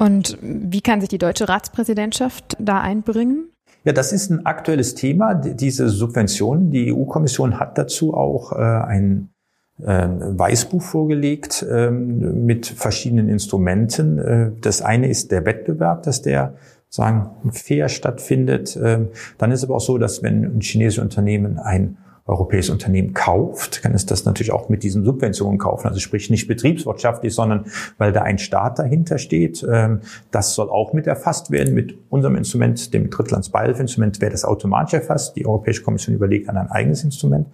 Und 0.00 0.36
wie 0.40 0.80
kann 0.80 1.00
sich 1.00 1.10
die 1.10 1.18
deutsche 1.18 1.48
Ratspräsidentschaft 1.48 2.56
da 2.58 2.80
einbringen? 2.80 3.50
Ja, 3.84 3.92
das 3.92 4.12
ist 4.12 4.30
ein 4.30 4.46
aktuelles 4.46 4.94
Thema, 4.94 5.34
diese 5.34 5.88
Subventionen. 5.88 6.70
Die 6.70 6.92
EU-Kommission 6.92 7.60
hat 7.60 7.78
dazu 7.78 8.14
auch 8.14 8.52
äh, 8.52 8.56
ein 8.56 9.31
Weißbuch 9.84 10.82
vorgelegt 10.82 11.66
ähm, 11.70 12.44
mit 12.46 12.66
verschiedenen 12.66 13.28
Instrumenten. 13.28 14.18
Äh, 14.18 14.50
das 14.60 14.82
eine 14.82 15.08
ist 15.08 15.32
der 15.32 15.44
Wettbewerb, 15.44 16.04
dass 16.04 16.22
der 16.22 16.54
sagen 16.88 17.30
fair 17.50 17.88
stattfindet. 17.88 18.78
Ähm, 18.82 19.08
dann 19.38 19.50
ist 19.50 19.64
aber 19.64 19.76
auch 19.76 19.80
so, 19.80 19.98
dass 19.98 20.22
wenn 20.22 20.44
ein 20.44 20.60
chinesisches 20.60 21.02
Unternehmen 21.02 21.58
ein 21.58 21.96
europäisches 22.24 22.70
Unternehmen 22.70 23.14
kauft, 23.14 23.82
kann 23.82 23.94
es 23.94 24.06
das 24.06 24.24
natürlich 24.24 24.52
auch 24.52 24.68
mit 24.68 24.84
diesen 24.84 25.04
Subventionen 25.04 25.58
kaufen. 25.58 25.88
Also 25.88 25.98
sprich 25.98 26.30
nicht 26.30 26.46
betriebswirtschaftlich, 26.46 27.34
sondern 27.34 27.64
weil 27.98 28.12
da 28.12 28.22
ein 28.22 28.38
Staat 28.38 28.78
dahinter 28.78 29.18
steht. 29.18 29.66
Ähm, 29.68 30.00
das 30.30 30.54
soll 30.54 30.70
auch 30.70 30.92
mit 30.92 31.06
erfasst 31.06 31.50
werden. 31.50 31.74
Mit 31.74 31.98
unserem 32.10 32.36
Instrument, 32.36 32.94
dem 32.94 33.10
Drittlandsbeihilfeinstrument, 33.10 34.20
wäre 34.20 34.30
das 34.30 34.44
automatisch 34.44 34.94
erfasst. 34.94 35.34
Die 35.34 35.46
Europäische 35.46 35.82
Kommission 35.82 36.14
überlegt 36.14 36.48
an 36.48 36.56
ein 36.56 36.70
eigenes 36.70 37.02
Instrument. 37.02 37.48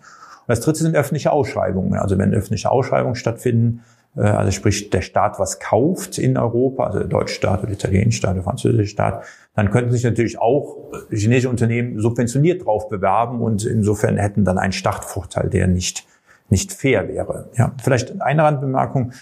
Und 0.48 0.56
das 0.56 0.60
dritte 0.60 0.78
sind 0.78 0.96
öffentliche 0.96 1.30
Ausschreibungen. 1.30 1.94
Also 1.94 2.16
wenn 2.16 2.32
öffentliche 2.32 2.70
Ausschreibungen 2.70 3.14
stattfinden, 3.14 3.82
äh, 4.16 4.22
also 4.22 4.50
sprich 4.50 4.88
der 4.88 5.02
Staat 5.02 5.38
was 5.38 5.60
kauft 5.60 6.16
in 6.16 6.38
Europa, 6.38 6.86
also 6.86 7.00
der 7.00 7.08
deutsche 7.08 7.34
Staat 7.34 7.60
oder 7.60 7.68
der 7.68 7.74
italienische 7.74 8.18
Staat, 8.18 8.34
der 8.34 8.42
französische 8.42 8.88
Staat, 8.88 9.24
dann 9.54 9.70
könnten 9.70 9.92
sich 9.92 10.04
natürlich 10.04 10.40
auch 10.40 10.78
chinesische 11.10 11.50
Unternehmen 11.50 12.00
subventioniert 12.00 12.64
drauf 12.64 12.88
bewerben 12.88 13.42
und 13.42 13.66
insofern 13.66 14.16
hätten 14.16 14.44
dann 14.44 14.58
einen 14.58 14.72
Startvorteil, 14.72 15.50
der 15.50 15.66
nicht 15.66 16.06
nicht 16.50 16.72
fair 16.72 17.08
wäre. 17.08 17.50
Ja, 17.56 17.72
vielleicht 17.82 18.22
eine 18.22 18.42
Randbemerkung. 18.42 19.12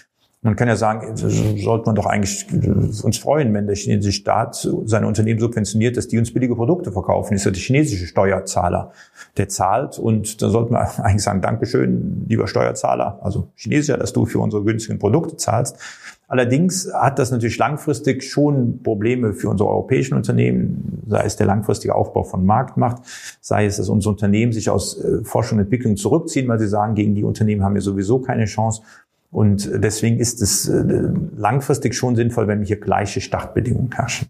Man 0.47 0.55
kann 0.55 0.69
ja 0.69 0.77
sagen, 0.77 1.17
sollte 1.17 1.87
man 1.87 1.95
doch 1.95 2.05
eigentlich 2.05 2.47
uns 3.03 3.17
freuen, 3.17 3.53
wenn 3.53 3.67
der 3.67 3.75
chinesische 3.75 4.17
Staat 4.21 4.65
seine 4.85 5.05
Unternehmen 5.05 5.41
subventioniert, 5.41 5.97
dass 5.97 6.07
die 6.07 6.17
uns 6.17 6.33
billige 6.33 6.55
Produkte 6.55 6.93
verkaufen. 6.93 7.33
Das 7.33 7.41
ist 7.41 7.45
ja 7.47 7.51
der 7.51 7.59
chinesische 7.59 8.05
Steuerzahler, 8.05 8.93
der 9.35 9.49
zahlt. 9.49 9.99
Und 9.99 10.41
da 10.41 10.47
sollten 10.47 10.71
wir 10.73 10.87
eigentlich 11.03 11.23
sagen, 11.23 11.41
Dankeschön, 11.41 12.27
lieber 12.29 12.47
Steuerzahler, 12.47 13.19
also 13.21 13.49
Chinesischer, 13.55 13.97
dass 13.97 14.13
du 14.13 14.25
für 14.25 14.39
unsere 14.39 14.63
günstigen 14.63 14.99
Produkte 14.99 15.35
zahlst. 15.35 15.75
Allerdings 16.29 16.89
hat 16.93 17.19
das 17.19 17.31
natürlich 17.31 17.57
langfristig 17.57 18.23
schon 18.23 18.83
Probleme 18.83 19.33
für 19.33 19.49
unsere 19.49 19.69
europäischen 19.69 20.13
Unternehmen, 20.13 21.03
sei 21.07 21.23
es 21.23 21.37
der 21.37 21.47
langfristige 21.47 21.95
Aufbau 21.95 22.23
von 22.23 22.45
Marktmacht, 22.45 23.01
sei 23.39 23.65
es, 23.65 23.77
dass 23.77 23.87
unsere 23.87 24.13
Unternehmen 24.13 24.51
sich 24.51 24.69
aus 24.69 25.01
äh, 25.01 25.23
Forschung 25.23 25.57
und 25.57 25.65
Entwicklung 25.65 25.95
zurückziehen, 25.95 26.47
weil 26.49 26.59
sie 26.59 26.67
sagen, 26.67 26.95
gegen 26.95 27.15
die 27.15 27.23
Unternehmen 27.23 27.63
haben 27.63 27.75
wir 27.75 27.81
sowieso 27.81 28.19
keine 28.19 28.43
Chance. 28.43 28.81
Und 29.29 29.69
deswegen 29.73 30.19
ist 30.19 30.41
es 30.41 30.67
äh, 30.67 30.83
langfristig 31.35 31.95
schon 31.95 32.15
sinnvoll, 32.15 32.47
wenn 32.47 32.63
hier 32.63 32.79
gleiche 32.79 33.21
Startbedingungen 33.21 33.91
herrschen. 33.93 34.27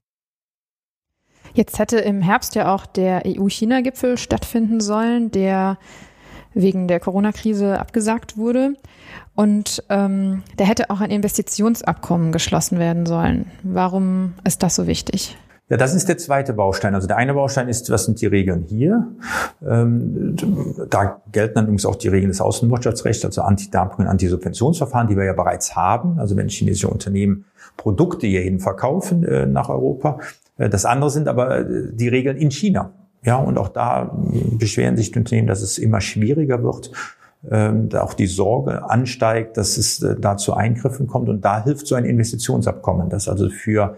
Jetzt 1.54 1.80
hätte 1.80 1.98
im 1.98 2.22
Herbst 2.22 2.56
ja 2.56 2.74
auch 2.74 2.86
der 2.86 3.24
EU-China-Gipfel 3.26 4.18
stattfinden 4.18 4.80
sollen, 4.80 5.32
der 5.32 5.78
wegen 6.54 6.88
der 6.88 7.00
Corona-Krise 7.00 7.80
abgesagt 7.80 8.38
wurde. 8.38 8.76
Und 9.36 9.84
ähm, 9.90 10.44
da 10.58 10.66
hätte 10.66 10.90
auch 10.90 11.02
ein 11.02 11.12
Investitionsabkommen 11.12 12.32
geschlossen 12.32 12.80
werden 12.80 13.06
sollen. 13.06 13.52
Warum 13.64 14.34
ist 14.44 14.64
das 14.64 14.76
so 14.76 14.88
wichtig? 14.88 15.38
Ja, 15.70 15.76
das 15.76 15.94
ist 15.94 16.08
der 16.08 16.18
zweite 16.18 16.54
Baustein. 16.54 16.96
Also 16.96 17.08
der 17.08 17.18
eine 17.18 17.34
Baustein 17.34 17.68
ist, 17.68 17.90
was 17.90 18.06
sind 18.06 18.22
die 18.22 18.26
Regeln 18.26 18.64
hier? 18.68 19.06
Ähm, 19.66 20.36
da 20.90 21.22
gelten 21.32 21.56
dann 21.56 21.66
übrigens 21.66 21.86
auch 21.86 21.98
die 21.98 22.08
Regeln 22.08 22.30
des 22.30 22.40
Außenwirtschaftsrechts, 22.40 23.26
also 23.26 23.42
Anti-Dumping 23.42 24.06
und 24.06 24.08
Anti-Subventionsverfahren, 24.08 25.10
die 25.10 25.18
wir 25.18 25.26
ja 25.26 25.34
bereits 25.34 25.76
haben. 25.76 26.20
Also 26.20 26.38
wenn 26.38 26.48
chinesische 26.48 26.88
Unternehmen 26.88 27.46
Produkte 27.76 28.28
hierhin 28.28 28.60
verkaufen 28.60 29.24
äh, 29.24 29.46
nach 29.46 29.70
Europa. 29.70 30.20
Äh, 30.58 30.70
das 30.70 30.86
andere 30.86 31.10
sind 31.10 31.28
aber 31.28 31.60
äh, 31.60 31.66
die 31.92 32.08
Regeln 32.08 32.38
in 32.38 32.50
China. 32.50 32.92
Ja, 33.24 33.36
und 33.36 33.58
auch 33.58 33.70
da 33.70 34.16
beschweren 34.58 34.96
sich 34.96 35.12
die 35.12 35.20
Unternehmen, 35.20 35.48
dass 35.48 35.62
es 35.62 35.78
immer 35.78 36.00
schwieriger 36.00 36.64
wird, 36.64 36.92
ähm, 37.50 37.90
da 37.90 38.04
auch 38.04 38.14
die 38.14 38.28
Sorge 38.28 38.90
ansteigt, 38.90 39.58
dass 39.58 39.78
es 39.78 40.06
da 40.20 40.38
zu 40.38 40.54
Eingriffen 40.54 41.08
kommt. 41.08 41.28
Und 41.28 41.44
da 41.44 41.64
hilft 41.64 41.88
so 41.88 41.96
ein 41.96 42.06
Investitionsabkommen, 42.06 43.10
das 43.10 43.28
also 43.28 43.50
für 43.50 43.98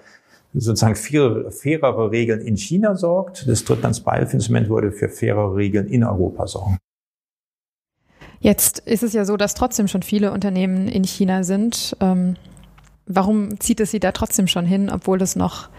sozusagen 0.54 0.96
faire, 0.96 1.52
fairere 1.52 2.12
Regeln 2.12 2.42
in 2.42 2.58
China 2.58 2.96
sorgt. 2.96 3.48
Das 3.48 3.64
Drittlandsbeihilfeinstrument 3.66 4.70
würde 4.70 4.92
für 4.92 5.10
fairere 5.10 5.56
Regeln 5.56 5.88
in 5.88 6.04
Europa 6.04 6.48
sorgen. 6.48 6.78
Jetzt 8.40 8.80
ist 8.80 9.04
es 9.04 9.14
ja 9.14 9.26
so, 9.26 9.36
dass 9.38 9.54
trotzdem 9.54 9.88
schon 9.88 10.02
viele 10.02 10.32
Unternehmen 10.32 10.88
in 10.88 11.04
China 11.04 11.44
sind. 11.44 11.96
Ähm, 12.00 12.36
warum 13.06 13.60
zieht 13.60 13.80
es 13.82 13.92
sie 13.92 14.00
da 14.00 14.12
trotzdem 14.12 14.48
schon 14.48 14.66
hin, 14.66 14.90
obwohl 14.90 15.22
es 15.22 15.36
noch, 15.36 15.70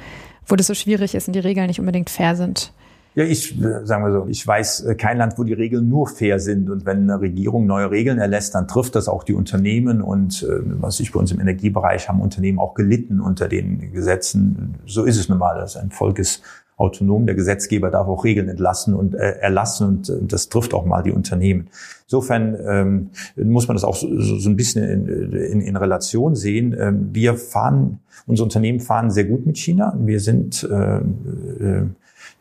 obwohl 0.43 0.61
es 0.61 0.67
so 0.67 0.75
schwierig 0.75 1.15
ist 1.15 1.27
und 1.27 1.33
die 1.35 1.41
Regeln 1.41 1.69
nicht 1.69 1.81
unbedingt 1.81 2.11
fair 2.11 2.37
sind? 2.37 2.73
Ja, 3.17 3.25
ich 3.25 3.61
äh, 3.61 3.85
sagen 3.85 4.05
wir 4.05 4.13
so, 4.13 4.27
ich 4.29 4.47
weiß 4.47 4.85
äh, 4.85 4.95
kein 4.95 5.19
Land, 5.19 5.37
wo 5.37 5.43
die 5.43 5.53
Regeln 5.53 5.89
nur 5.89 6.07
fair 6.07 6.39
sind. 6.39 6.71
Und 6.71 6.87
wenn 6.87 7.11
eine 7.11 7.21
Regierung 7.21 7.67
neue 7.67 7.91
Regeln 7.91 8.19
erlässt, 8.19 8.55
dann 8.55 8.69
trifft 8.69 8.95
das 8.95 9.09
auch 9.09 9.25
die 9.25 9.35
Unternehmen. 9.35 10.01
Und 10.01 10.43
äh, 10.45 10.61
was 10.81 11.01
ich 11.01 11.11
bei 11.11 11.19
uns 11.19 11.33
im 11.33 11.41
Energiebereich 11.41 12.09
haben 12.09 12.21
Unternehmen 12.21 12.59
auch 12.61 12.75
gelitten 12.75 13.21
unter 13.21 13.49
den 13.49 13.93
Gesetzen. 13.93 14.77
So 14.87 15.05
ist 15.05 15.19
es 15.19 15.29
nun 15.29 15.39
mal. 15.39 15.59
Das 15.59 15.77
ein 15.77 15.91
Volk 15.91 16.21
ist 16.21 16.43
autonom. 16.77 17.27
Der 17.27 17.35
Gesetzgeber 17.35 17.91
darf 17.91 18.09
auch 18.09 18.25
Regeln 18.25 18.49
entlassen 18.49 18.95
und 18.95 19.15
äh, 19.15 19.39
erlassen 19.41 19.87
und 19.87 20.09
äh, 20.09 20.15
das 20.23 20.49
trifft 20.49 20.73
auch 20.73 20.87
mal 20.87 21.03
die 21.03 21.13
Unternehmen. 21.13 21.69
Insofern 22.05 22.57
ähm, 22.67 23.11
muss 23.37 23.69
man 23.69 23.77
das 23.77 23.85
auch 23.85 23.95
so, 23.95 24.09
so 24.19 24.49
ein 24.49 24.57
bisschen 24.57 24.85
in, 24.85 25.33
in, 25.33 25.61
in 25.61 25.77
Relation 25.77 26.35
sehen. 26.35 26.75
Ähm, 26.79 27.11
wir 27.13 27.35
fahren, 27.35 28.01
unsere 28.27 28.45
Unternehmen 28.45 28.81
fahren 28.81 29.11
sehr 29.11 29.25
gut 29.25 29.47
mit 29.47 29.59
China. 29.59 29.97
Wir 30.01 30.21
sind 30.21 30.67
äh, 30.71 30.97
äh, 30.97 31.87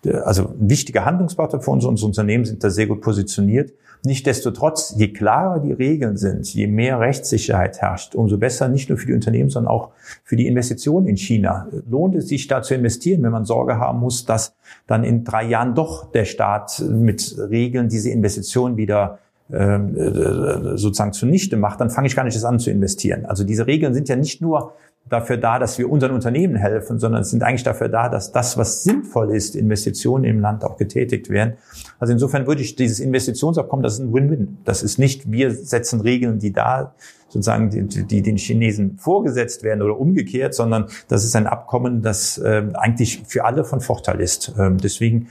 also 0.06 0.50
ein 0.50 0.70
wichtiger 0.70 1.06
Handlungspartner 1.06 1.62
für 1.62 1.72
uns. 1.72 1.86
Unsere 1.86 2.08
Unternehmen 2.08 2.46
sind 2.46 2.64
da 2.64 2.70
sehr 2.70 2.88
gut 2.88 3.02
positioniert. 3.02 3.74
Nichtsdestotrotz, 4.06 4.94
je 4.96 5.12
klarer 5.12 5.60
die 5.60 5.74
Regeln 5.74 6.16
sind, 6.16 6.54
je 6.54 6.68
mehr 6.68 7.02
Rechtssicherheit 7.02 7.82
herrscht, 7.82 8.16
umso 8.16 8.38
besser 8.38 8.70
nicht 8.70 8.88
nur 8.88 8.98
für 8.98 9.08
die 9.08 9.14
Unternehmen, 9.14 9.50
sondern 9.50 9.74
auch 9.74 9.90
für 10.24 10.38
die 10.38 10.48
Investitionen 10.48 11.06
in 11.08 11.18
China. 11.18 11.68
Lohnt 11.90 12.16
es 12.16 12.30
sich 12.30 12.48
da 12.48 12.62
zu 12.62 12.76
investieren, 12.76 13.24
wenn 13.24 13.32
man 13.32 13.44
Sorge 13.44 13.78
haben 13.78 14.00
muss, 14.00 14.26
dass 14.26 14.56
dann 14.88 15.04
in 15.04 15.26
drei 15.26 15.44
Jahren 15.44 15.76
doch 15.76 16.12
der 16.12 16.24
Staat 16.24 16.80
mit 16.80 17.36
Regeln 17.38 17.90
diese 17.90 18.10
Investitionen 18.10 18.78
wieder 18.78 19.20
ähm, 19.52 19.98
äh, 19.98 20.78
sozusagen 20.78 21.12
zunichte 21.12 21.58
macht, 21.58 21.82
dann 21.82 21.90
fange 21.90 22.08
ich 22.08 22.16
gar 22.16 22.24
nicht 22.24 22.36
erst 22.36 22.46
an 22.46 22.60
zu 22.60 22.70
investieren. 22.70 23.26
Also 23.26 23.44
diese 23.44 23.66
Regeln 23.66 23.96
sind 23.96 24.08
ja 24.08 24.16
nicht 24.16 24.42
nur 24.42 24.74
dafür 25.10 25.38
da, 25.38 25.60
dass 25.60 25.78
wir 25.78 25.90
unseren 25.90 26.12
Unternehmen 26.12 26.56
helfen, 26.56 27.00
sondern 27.00 27.24
sind 27.24 27.44
eigentlich 27.44 27.64
dafür 27.64 27.90
da, 27.90 28.10
dass 28.10 28.32
das, 28.32 28.58
was 28.58 28.84
sinnvoll 28.84 29.36
ist, 29.36 29.56
Investitionen 29.56 30.24
im 30.24 30.40
Land 30.40 30.64
auch 30.64 30.78
getätigt 30.78 31.30
werden. 31.30 31.54
Also 32.00 32.14
insofern 32.14 32.48
würde 32.48 32.62
ich 32.62 32.76
dieses 32.76 33.00
Investitionsabkommen, 33.00 33.84
das 33.84 33.94
ist 33.94 34.00
ein 34.00 34.14
Win-Win. 34.14 34.60
Das 34.66 34.84
ist 34.84 35.00
nicht, 35.00 35.32
wir 35.32 35.52
setzen 35.52 36.02
Regeln, 36.02 36.40
die 36.40 36.54
da 36.54 36.94
sozusagen 37.28 37.70
die, 37.70 38.06
die 38.06 38.22
den 38.22 38.38
Chinesen 38.38 38.98
vorgesetzt 38.98 39.64
werden 39.64 39.82
oder 39.82 40.00
umgekehrt, 40.00 40.54
sondern 40.54 40.88
das 41.08 41.24
ist 41.24 41.36
ein 41.36 41.48
Abkommen, 41.48 42.02
das 42.02 42.38
äh, 42.38 42.68
eigentlich 42.74 43.24
für 43.28 43.46
alle 43.46 43.64
von 43.64 43.82
Vorteil 43.82 44.20
ist. 44.20 44.54
Ähm, 44.58 44.78
deswegen 44.78 45.28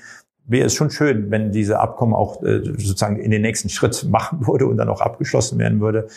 wäre 0.49 0.67
es 0.67 0.75
schon 0.75 0.91
schön, 0.91 1.31
wenn 1.31 1.53
diese 1.53 1.79
Abkommen 1.79 2.15
auch 2.15 2.43
äh, 2.43 2.63
sozusagen 2.65 3.19
in 3.19 3.31
den 3.31 3.43
nächsten 3.43 3.69
Schritt 3.69 4.05
machen 4.11 4.47
würde 4.47 4.67
und 4.67 4.79
dann 4.79 4.89
auch 4.89 5.01
abgeschlossen 5.01 5.59
werden 5.59 5.81
würde. 5.81 6.09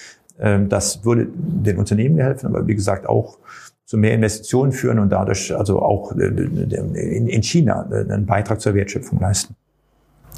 Ähm, 0.41 0.69
das 0.69 1.05
würde 1.05 1.27
den 1.33 1.77
Unternehmen 1.77 2.17
helfen, 2.17 2.47
aber 2.47 2.67
wie 2.67 2.75
gesagt 2.75 3.07
auch 3.07 3.37
zu 3.85 3.97
mehr 3.97 4.13
Investitionen 4.13 4.71
führen 4.71 4.99
und 4.99 5.09
dadurch 5.09 5.55
also 5.55 5.81
auch 5.81 6.13
äh, 6.13 6.25
in 6.25 7.43
China 7.43 7.87
äh, 7.91 8.11
einen 8.11 8.25
Beitrag 8.25 8.59
zur 8.59 8.73
Wertschöpfung 8.73 9.19
leisten. 9.19 9.55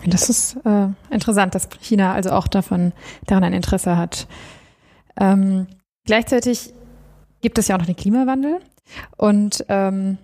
Das 0.07 0.29
ist 0.29 0.57
äh, 0.65 0.87
interessant, 1.11 1.55
dass 1.55 1.69
China 1.79 2.13
also 2.13 2.31
auch 2.31 2.47
davon 2.47 2.91
daran 3.27 3.43
ein 3.43 3.53
Interesse 3.53 3.95
hat. 3.95 4.27
Ähm, 5.19 5.67
gleichzeitig 6.05 6.73
gibt 7.41 7.57
es 7.57 7.67
ja 7.67 7.75
auch 7.75 7.79
noch 7.79 7.85
den 7.85 7.95
Klimawandel 7.95 8.57
und 9.17 9.63
ähm, 9.69 10.17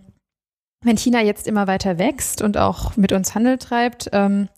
wenn 0.83 0.97
China 0.97 1.21
jetzt 1.21 1.47
immer 1.47 1.67
weiter 1.67 1.99
wächst 1.99 2.41
und 2.41 2.57
auch 2.57 2.97
mit 2.97 3.11
uns 3.11 3.35
Handel 3.35 3.57
treibt, 3.57 4.09
ähm, 4.11 4.49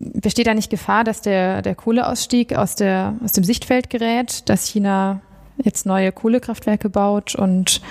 besteht 0.00 0.46
da 0.46 0.54
nicht 0.54 0.70
Gefahr, 0.70 1.04
dass 1.04 1.20
der, 1.20 1.62
der 1.62 1.74
Kohleausstieg 1.74 2.54
aus, 2.56 2.74
der, 2.74 3.14
aus 3.22 3.32
dem 3.32 3.44
Sichtfeld 3.44 3.90
gerät, 3.90 4.48
dass 4.48 4.66
China 4.66 5.20
jetzt 5.58 5.86
neue 5.86 6.10
Kohlekraftwerke 6.10 6.88
baut 6.88 7.34
und 7.34 7.82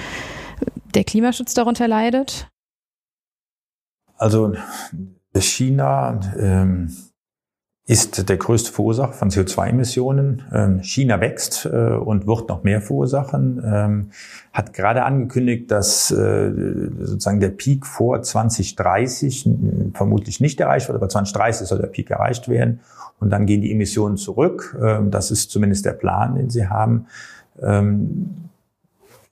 der 0.95 1.03
Klimaschutz 1.03 1.53
darunter 1.53 1.87
leidet? 1.87 2.47
Also 4.17 4.53
China 5.35 6.19
ähm, 6.37 6.95
ist 7.89 8.29
der 8.29 8.37
größte 8.37 8.71
Verursacher 8.71 9.13
von 9.13 9.31
CO2-Emissionen. 9.31 10.43
Ähm, 10.53 10.83
China 10.83 11.21
wächst 11.21 11.65
äh, 11.65 11.69
und 11.69 12.27
wird 12.27 12.47
noch 12.47 12.63
mehr 12.63 12.81
verursachen. 12.81 13.63
Ähm, 13.65 14.11
hat 14.53 14.73
gerade 14.73 15.03
angekündigt, 15.05 15.71
dass 15.71 16.11
äh, 16.11 16.51
sozusagen 16.99 17.39
der 17.39 17.49
Peak 17.49 17.87
vor 17.87 18.21
2030 18.21 19.49
vermutlich 19.95 20.39
nicht 20.39 20.59
erreicht 20.59 20.87
wird, 20.87 20.97
aber 20.97 21.09
2030 21.09 21.67
soll 21.67 21.79
der 21.79 21.87
Peak 21.87 22.11
erreicht 22.11 22.47
werden. 22.47 22.81
Und 23.19 23.31
dann 23.31 23.47
gehen 23.47 23.61
die 23.61 23.71
Emissionen 23.71 24.17
zurück. 24.17 24.77
Ähm, 24.79 25.09
das 25.09 25.31
ist 25.31 25.49
zumindest 25.49 25.83
der 25.83 25.93
Plan, 25.93 26.35
den 26.35 26.51
sie 26.51 26.67
haben. 26.67 27.07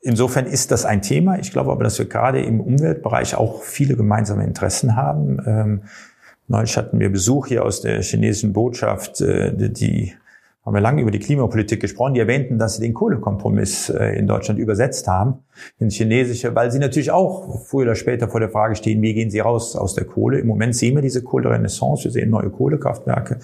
Insofern 0.02 0.48
ist 0.48 0.72
das 0.72 0.84
ein 0.84 1.02
Thema. 1.02 1.39
Ich 1.39 1.52
glaube 1.52 1.72
aber, 1.72 1.86
dass 1.86 1.98
wir 1.98 2.08
gerade 2.08 2.41
im 2.41 2.60
Umweltbereich 2.60 3.36
auch 3.36 3.62
viele 3.62 3.96
gemeinsame 3.96 4.43
Interessen 4.43 4.98
haben. 4.98 5.82
Neulich 6.47 6.77
hatten 6.77 6.99
wir 6.99 7.10
Besuch 7.10 7.47
hier 7.47 7.65
aus 7.65 7.81
der 7.81 8.01
chinesischen 8.01 8.53
Botschaft, 8.53 9.21
äh, 9.21 9.51
die 9.53 10.13
haben 10.67 10.73
wir 10.73 10.81
lange 10.81 11.01
über 11.01 11.12
die 11.12 11.19
Klimapolitik 11.19 11.79
gesprochen. 11.79 12.13
Die 12.13 12.19
erwähnten, 12.19 12.60
dass 12.60 12.75
sie 12.75 12.81
den 12.81 12.93
Kohlekompromiss 12.93 13.89
äh, 13.89 14.17
in 14.17 14.27
Deutschland 14.27 14.60
übersetzt 14.60 15.07
haben 15.07 15.39
ins 15.79 15.95
Chinesische, 15.95 16.53
weil 16.55 16.71
sie 16.71 16.79
natürlich 16.79 17.10
auch 17.10 17.65
früher 17.65 17.83
oder 17.83 17.95
später 17.95 18.27
vor 18.27 18.41
der 18.41 18.49
Frage 18.49 18.75
stehen, 18.75 19.01
wie 19.01 19.13
gehen 19.13 19.29
sie 19.29 19.39
raus 19.39 19.77
aus 19.77 19.95
der 19.95 20.03
Kohle. 20.03 20.39
Im 20.39 20.47
Moment 20.47 20.75
sehen 20.75 20.95
wir 20.95 21.01
diese 21.01 21.23
Kohlerenaissance, 21.23 22.03
wir 22.03 22.12
sehen 22.12 22.29
neue 22.29 22.49
Kohlekraftwerke. 22.49 23.39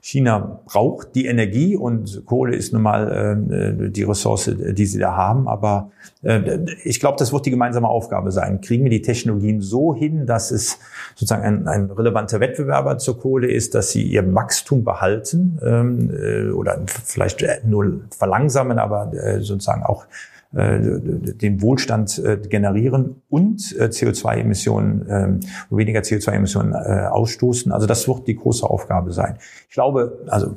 China 0.00 0.60
braucht 0.66 1.14
die 1.14 1.26
Energie 1.26 1.76
und 1.76 2.24
Kohle 2.26 2.56
ist 2.56 2.72
nun 2.72 2.82
mal 2.82 3.38
äh, 3.80 3.90
die 3.90 4.02
Ressource, 4.02 4.50
die 4.56 4.86
sie 4.86 4.98
da 4.98 5.16
haben. 5.16 5.48
Aber 5.48 5.90
äh, 6.22 6.58
ich 6.84 7.00
glaube, 7.00 7.16
das 7.18 7.32
wird 7.32 7.46
die 7.46 7.50
gemeinsame 7.50 7.88
Aufgabe 7.88 8.32
sein. 8.32 8.60
Kriegen 8.60 8.84
wir 8.84 8.90
die 8.90 9.02
Technologien 9.02 9.60
so 9.60 9.94
hin, 9.94 10.26
dass 10.26 10.50
es 10.50 10.78
sozusagen 11.14 11.42
ein, 11.42 11.68
ein 11.68 11.90
relevanter 11.90 12.40
Wettbewerber 12.40 12.98
zur 12.98 13.18
Kohle 13.18 13.50
ist, 13.50 13.74
dass 13.74 13.90
sie 13.90 14.02
ihr 14.02 14.34
Wachstum 14.34 14.84
behalten 14.84 15.58
ähm, 15.62 16.10
äh, 16.10 16.50
oder 16.50 16.80
vielleicht 16.86 17.44
nur 17.64 18.00
verlangsamen, 18.16 18.78
aber 18.78 19.12
äh, 19.12 19.40
sozusagen 19.40 19.82
auch 19.82 20.06
den 20.54 21.62
Wohlstand 21.62 22.18
äh, 22.18 22.36
generieren 22.36 23.22
und 23.28 23.74
äh, 23.78 23.84
CO2-Emissionen, 23.86 25.06
ähm, 25.08 25.40
weniger 25.70 26.00
CO2-Emissionen 26.00 26.74
ausstoßen. 26.74 27.72
Also 27.72 27.86
das 27.86 28.06
wird 28.06 28.26
die 28.28 28.36
große 28.36 28.68
Aufgabe 28.68 29.12
sein. 29.12 29.36
Ich 29.68 29.74
glaube, 29.74 30.24
also 30.28 30.56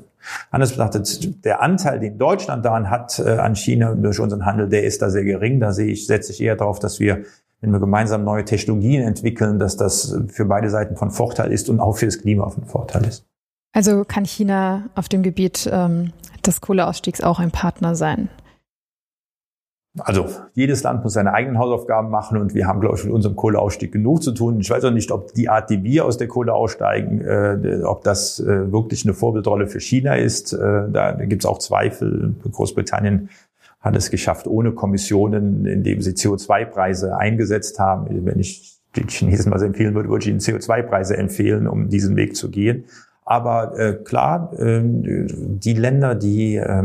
anders 0.51 0.71
betrachtet, 0.71 1.43
der 1.45 1.61
Anteil, 1.61 1.99
den 1.99 2.17
Deutschland 2.17 2.65
daran 2.65 2.89
hat 2.89 3.19
an 3.19 3.55
China 3.55 3.95
durch 3.95 4.19
unseren 4.19 4.45
Handel, 4.45 4.67
der 4.69 4.83
ist 4.83 5.01
da 5.01 5.09
sehr 5.09 5.23
gering. 5.23 5.59
Da 5.59 5.71
sehe 5.71 5.87
ich, 5.87 6.05
setze 6.05 6.31
ich 6.31 6.41
eher 6.41 6.55
darauf, 6.55 6.79
dass 6.79 6.99
wir 6.99 7.23
wenn 7.61 7.71
wir 7.71 7.79
gemeinsam 7.79 8.23
neue 8.23 8.45
Technologien 8.45 9.01
entwickeln, 9.01 9.57
dass 9.57 9.77
das 9.77 10.15
für 10.27 10.45
beide 10.45 10.69
Seiten 10.69 10.95
von 10.95 11.09
Vorteil 11.11 11.51
ist 11.51 11.69
und 11.69 11.79
auch 11.79 11.97
für 11.97 12.05
das 12.05 12.19
Klima 12.19 12.49
von 12.49 12.65
Vorteil 12.65 13.05
ist. 13.05 13.25
Also 13.73 14.03
kann 14.05 14.25
China 14.25 14.89
auf 14.95 15.09
dem 15.09 15.23
Gebiet 15.23 15.69
ähm, 15.71 16.13
des 16.45 16.61
Kohleausstiegs 16.61 17.21
auch 17.21 17.39
ein 17.39 17.51
Partner 17.51 17.95
sein? 17.95 18.29
Also 19.99 20.27
jedes 20.53 20.83
Land 20.83 21.03
muss 21.03 21.13
seine 21.13 21.33
eigenen 21.33 21.57
Hausaufgaben 21.57 22.09
machen 22.09 22.37
und 22.37 22.53
wir 22.53 22.67
haben, 22.67 22.79
glaube 22.79 22.97
ich, 22.97 23.03
mit 23.03 23.13
unserem 23.13 23.35
Kohleausstieg 23.35 23.91
genug 23.91 24.23
zu 24.23 24.31
tun. 24.31 24.59
Ich 24.59 24.69
weiß 24.69 24.83
auch 24.85 24.91
nicht, 24.91 25.11
ob 25.11 25.33
die 25.33 25.49
Art, 25.49 25.69
die 25.69 25.83
wir 25.83 26.05
aus 26.05 26.17
der 26.17 26.27
Kohle 26.27 26.53
aussteigen, 26.53 27.21
äh, 27.21 27.81
ob 27.83 28.03
das 28.03 28.39
äh, 28.39 28.71
wirklich 28.71 29.05
eine 29.05 29.13
Vorbildrolle 29.13 29.67
für 29.67 29.79
China 29.79 30.15
ist. 30.15 30.53
Äh, 30.53 30.89
da 30.91 31.11
gibt 31.13 31.43
es 31.43 31.49
auch 31.49 31.59
Zweifel. 31.59 32.35
Großbritannien 32.51 33.29
hat 33.79 33.95
es 33.95 34.11
geschafft, 34.11 34.47
ohne 34.47 34.71
Kommissionen, 34.71 35.65
indem 35.65 36.01
sie 36.01 36.11
CO2-Preise 36.11 37.17
eingesetzt 37.17 37.79
haben. 37.79 38.25
Wenn 38.25 38.39
ich 38.39 38.77
den 38.95 39.07
Chinesen 39.07 39.51
was 39.51 39.61
empfehlen 39.61 39.93
würde, 39.95 40.09
würde 40.09 40.23
ich 40.23 40.29
ihnen 40.29 40.39
CO2-Preise 40.39 41.17
empfehlen, 41.17 41.67
um 41.67 41.89
diesen 41.89 42.15
Weg 42.15 42.35
zu 42.35 42.49
gehen. 42.49 42.85
Aber 43.23 43.77
äh, 43.77 43.93
klar, 43.93 44.53
äh, 44.57 44.81
die 44.83 45.73
Länder, 45.73 46.15
die 46.15 46.55
äh, 46.55 46.83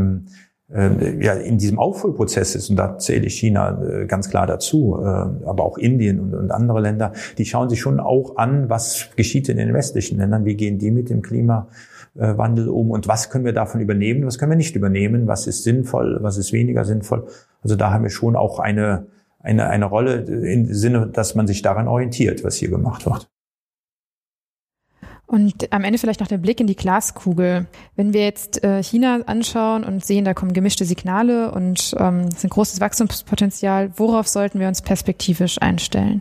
ja, 1.21 1.33
in 1.33 1.59
diesem 1.59 1.77
Aufholprozess 1.77 2.55
ist, 2.55 2.69
und 2.69 2.77
da 2.77 2.97
zähle 2.97 3.27
ich 3.27 3.35
China 3.35 3.79
äh, 3.83 4.05
ganz 4.07 4.29
klar 4.29 4.47
dazu, 4.47 4.97
äh, 4.99 5.05
aber 5.05 5.63
auch 5.63 5.77
Indien 5.77 6.19
und, 6.19 6.33
und 6.33 6.51
andere 6.51 6.81
Länder, 6.81 7.13
die 7.37 7.45
schauen 7.45 7.69
sich 7.69 7.79
schon 7.79 7.99
auch 7.99 8.37
an, 8.37 8.69
was 8.69 9.09
geschieht 9.15 9.49
in 9.49 9.57
den 9.57 9.73
westlichen 9.73 10.17
Ländern, 10.17 10.45
wie 10.45 10.55
gehen 10.55 10.79
die 10.79 10.89
mit 10.89 11.11
dem 11.11 11.21
Klimawandel 11.21 12.69
um 12.69 12.89
und 12.89 13.07
was 13.07 13.29
können 13.29 13.45
wir 13.45 13.53
davon 13.53 13.81
übernehmen, 13.81 14.25
was 14.25 14.39
können 14.39 14.51
wir 14.51 14.57
nicht 14.57 14.75
übernehmen, 14.75 15.27
was 15.27 15.45
ist 15.45 15.63
sinnvoll, 15.63 16.17
was 16.21 16.37
ist 16.37 16.53
weniger 16.53 16.85
sinnvoll. 16.85 17.27
Also 17.61 17.75
da 17.75 17.91
haben 17.91 18.03
wir 18.03 18.09
schon 18.09 18.35
auch 18.35 18.59
eine, 18.59 19.05
eine, 19.39 19.67
eine 19.67 19.85
Rolle 19.85 20.23
im 20.23 20.73
Sinne, 20.73 21.07
dass 21.07 21.35
man 21.35 21.45
sich 21.45 21.61
daran 21.61 21.87
orientiert, 21.87 22.43
was 22.43 22.55
hier 22.55 22.69
gemacht 22.69 23.05
wird. 23.05 23.29
Und 25.33 25.73
am 25.73 25.83
Ende 25.83 25.97
vielleicht 25.97 26.19
noch 26.19 26.27
der 26.27 26.37
Blick 26.37 26.59
in 26.59 26.67
die 26.67 26.75
Glaskugel. 26.75 27.65
Wenn 27.95 28.13
wir 28.13 28.23
jetzt 28.23 28.63
äh, 28.63 28.83
China 28.83 29.21
anschauen 29.25 29.83
und 29.83 30.05
sehen, 30.05 30.25
da 30.25 30.35
kommen 30.35 30.53
gemischte 30.53 30.85
Signale 30.85 31.51
und 31.51 31.95
ähm, 31.97 32.25
es 32.27 32.35
ist 32.35 32.43
ein 32.43 32.51
großes 32.51 32.79
Wachstumspotenzial, 32.79 33.89
worauf 33.97 34.27
sollten 34.27 34.59
wir 34.59 34.67
uns 34.67 34.83
perspektivisch 34.83 35.59
einstellen? 35.59 36.19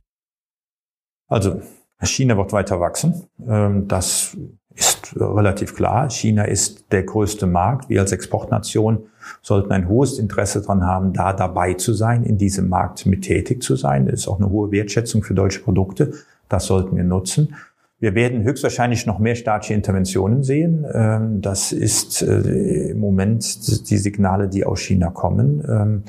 Also 1.28 1.60
China 2.02 2.38
wird 2.38 2.54
weiter 2.54 2.80
wachsen. 2.80 3.26
Ähm, 3.46 3.86
das 3.86 4.34
ist 4.74 5.14
relativ 5.14 5.74
klar. 5.74 6.08
China 6.08 6.44
ist 6.44 6.90
der 6.90 7.02
größte 7.02 7.46
Markt. 7.46 7.90
Wir 7.90 8.00
als 8.00 8.12
Exportnation 8.12 9.04
sollten 9.42 9.72
ein 9.72 9.88
hohes 9.88 10.18
Interesse 10.18 10.62
daran 10.62 10.86
haben, 10.86 11.12
da 11.12 11.34
dabei 11.34 11.74
zu 11.74 11.92
sein, 11.92 12.24
in 12.24 12.38
diesem 12.38 12.70
Markt 12.70 13.04
mit 13.04 13.24
tätig 13.24 13.62
zu 13.62 13.76
sein. 13.76 14.06
Das 14.06 14.20
ist 14.20 14.28
auch 14.28 14.38
eine 14.38 14.48
hohe 14.48 14.70
Wertschätzung 14.70 15.22
für 15.22 15.34
deutsche 15.34 15.60
Produkte. 15.60 16.14
Das 16.48 16.64
sollten 16.64 16.96
wir 16.96 17.04
nutzen. 17.04 17.54
Wir 18.02 18.16
werden 18.16 18.42
höchstwahrscheinlich 18.42 19.06
noch 19.06 19.20
mehr 19.20 19.36
staatliche 19.36 19.74
Interventionen 19.74 20.42
sehen. 20.42 20.84
Ähm, 20.92 21.40
das 21.40 21.70
ist 21.70 22.20
äh, 22.20 22.90
im 22.90 22.98
Moment 22.98 23.88
die 23.88 23.96
Signale, 23.96 24.48
die 24.48 24.66
aus 24.66 24.80
China 24.80 25.10
kommen. 25.10 25.62
Ähm, 25.68 26.02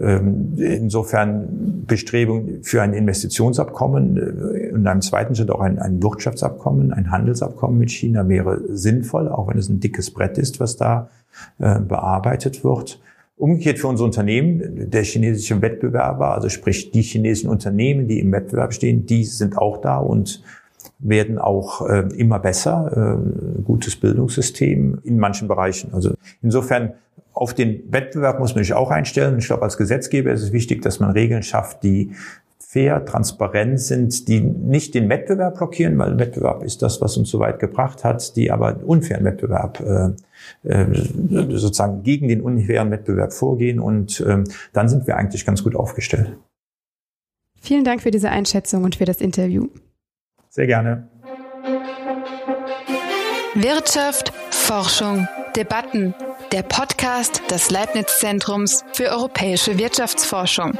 ähm, 0.00 0.54
insofern 0.56 1.84
Bestrebungen 1.86 2.62
für 2.62 2.80
ein 2.80 2.94
Investitionsabkommen 2.94 4.16
äh, 4.16 4.72
und 4.72 4.86
einem 4.86 5.02
zweiten 5.02 5.34
Schritt 5.34 5.50
auch 5.50 5.60
ein, 5.60 5.78
ein, 5.78 6.02
Wirtschaftsabkommen, 6.02 6.94
ein 6.94 7.10
Handelsabkommen 7.10 7.76
mit 7.76 7.90
China 7.90 8.26
wäre 8.30 8.62
sinnvoll, 8.68 9.28
auch 9.28 9.48
wenn 9.48 9.58
es 9.58 9.68
ein 9.68 9.78
dickes 9.78 10.10
Brett 10.12 10.38
ist, 10.38 10.58
was 10.58 10.78
da 10.78 11.10
äh, 11.58 11.80
bearbeitet 11.80 12.64
wird. 12.64 12.98
Umgekehrt 13.36 13.78
für 13.78 13.88
unsere 13.88 14.06
Unternehmen, 14.06 14.88
der 14.88 15.02
chinesische 15.02 15.60
Wettbewerber, 15.60 16.32
also 16.32 16.48
sprich 16.48 16.92
die 16.92 17.02
chinesischen 17.02 17.50
Unternehmen, 17.50 18.08
die 18.08 18.20
im 18.20 18.32
Wettbewerb 18.32 18.72
stehen, 18.72 19.04
die 19.04 19.24
sind 19.24 19.58
auch 19.58 19.82
da 19.82 19.98
und 19.98 20.42
werden 20.98 21.38
auch 21.38 21.86
äh, 21.88 22.08
immer 22.16 22.38
besser. 22.38 23.18
Äh, 23.18 23.62
gutes 23.62 23.96
Bildungssystem 23.96 25.00
in 25.02 25.18
manchen 25.18 25.48
Bereichen. 25.48 25.92
Also 25.92 26.14
insofern 26.42 26.94
auf 27.32 27.52
den 27.52 27.82
Wettbewerb 27.92 28.40
muss 28.40 28.54
man 28.54 28.64
sich 28.64 28.72
auch 28.72 28.90
einstellen. 28.90 29.38
Ich 29.38 29.46
glaube, 29.46 29.62
als 29.62 29.76
Gesetzgeber 29.76 30.32
ist 30.32 30.42
es 30.42 30.52
wichtig, 30.52 30.82
dass 30.82 31.00
man 31.00 31.10
Regeln 31.10 31.42
schafft, 31.42 31.82
die 31.82 32.12
fair, 32.76 33.04
transparent 33.04 33.80
sind, 33.80 34.26
die 34.28 34.40
nicht 34.40 34.94
den 34.94 35.08
Wettbewerb 35.08 35.56
blockieren, 35.56 35.96
weil 35.98 36.18
Wettbewerb 36.18 36.62
ist 36.62 36.82
das, 36.82 37.00
was 37.00 37.16
uns 37.16 37.30
so 37.30 37.38
weit 37.38 37.58
gebracht 37.58 38.04
hat, 38.04 38.36
die 38.36 38.50
aber 38.50 38.80
unfairen 38.84 39.24
Wettbewerb 39.24 39.80
äh, 39.80 40.68
äh, 40.68 40.86
sozusagen 41.56 42.02
gegen 42.02 42.28
den 42.28 42.40
unfairen 42.40 42.90
Wettbewerb 42.90 43.32
vorgehen 43.32 43.80
und 43.80 44.20
äh, 44.20 44.44
dann 44.72 44.88
sind 44.88 45.06
wir 45.06 45.16
eigentlich 45.16 45.46
ganz 45.46 45.62
gut 45.62 45.76
aufgestellt. 45.76 46.36
Vielen 47.60 47.84
Dank 47.84 48.02
für 48.02 48.10
diese 48.10 48.30
Einschätzung 48.30 48.84
und 48.84 48.96
für 48.96 49.04
das 49.04 49.20
Interview. 49.20 49.68
Sehr 50.56 50.66
gerne. 50.66 51.06
Wirtschaft, 53.54 54.32
Forschung, 54.50 55.28
Debatten. 55.54 56.14
Der 56.50 56.62
Podcast 56.62 57.42
des 57.50 57.70
Leibniz 57.70 58.20
Zentrums 58.20 58.82
für 58.94 59.10
europäische 59.10 59.76
Wirtschaftsforschung. 59.76 60.78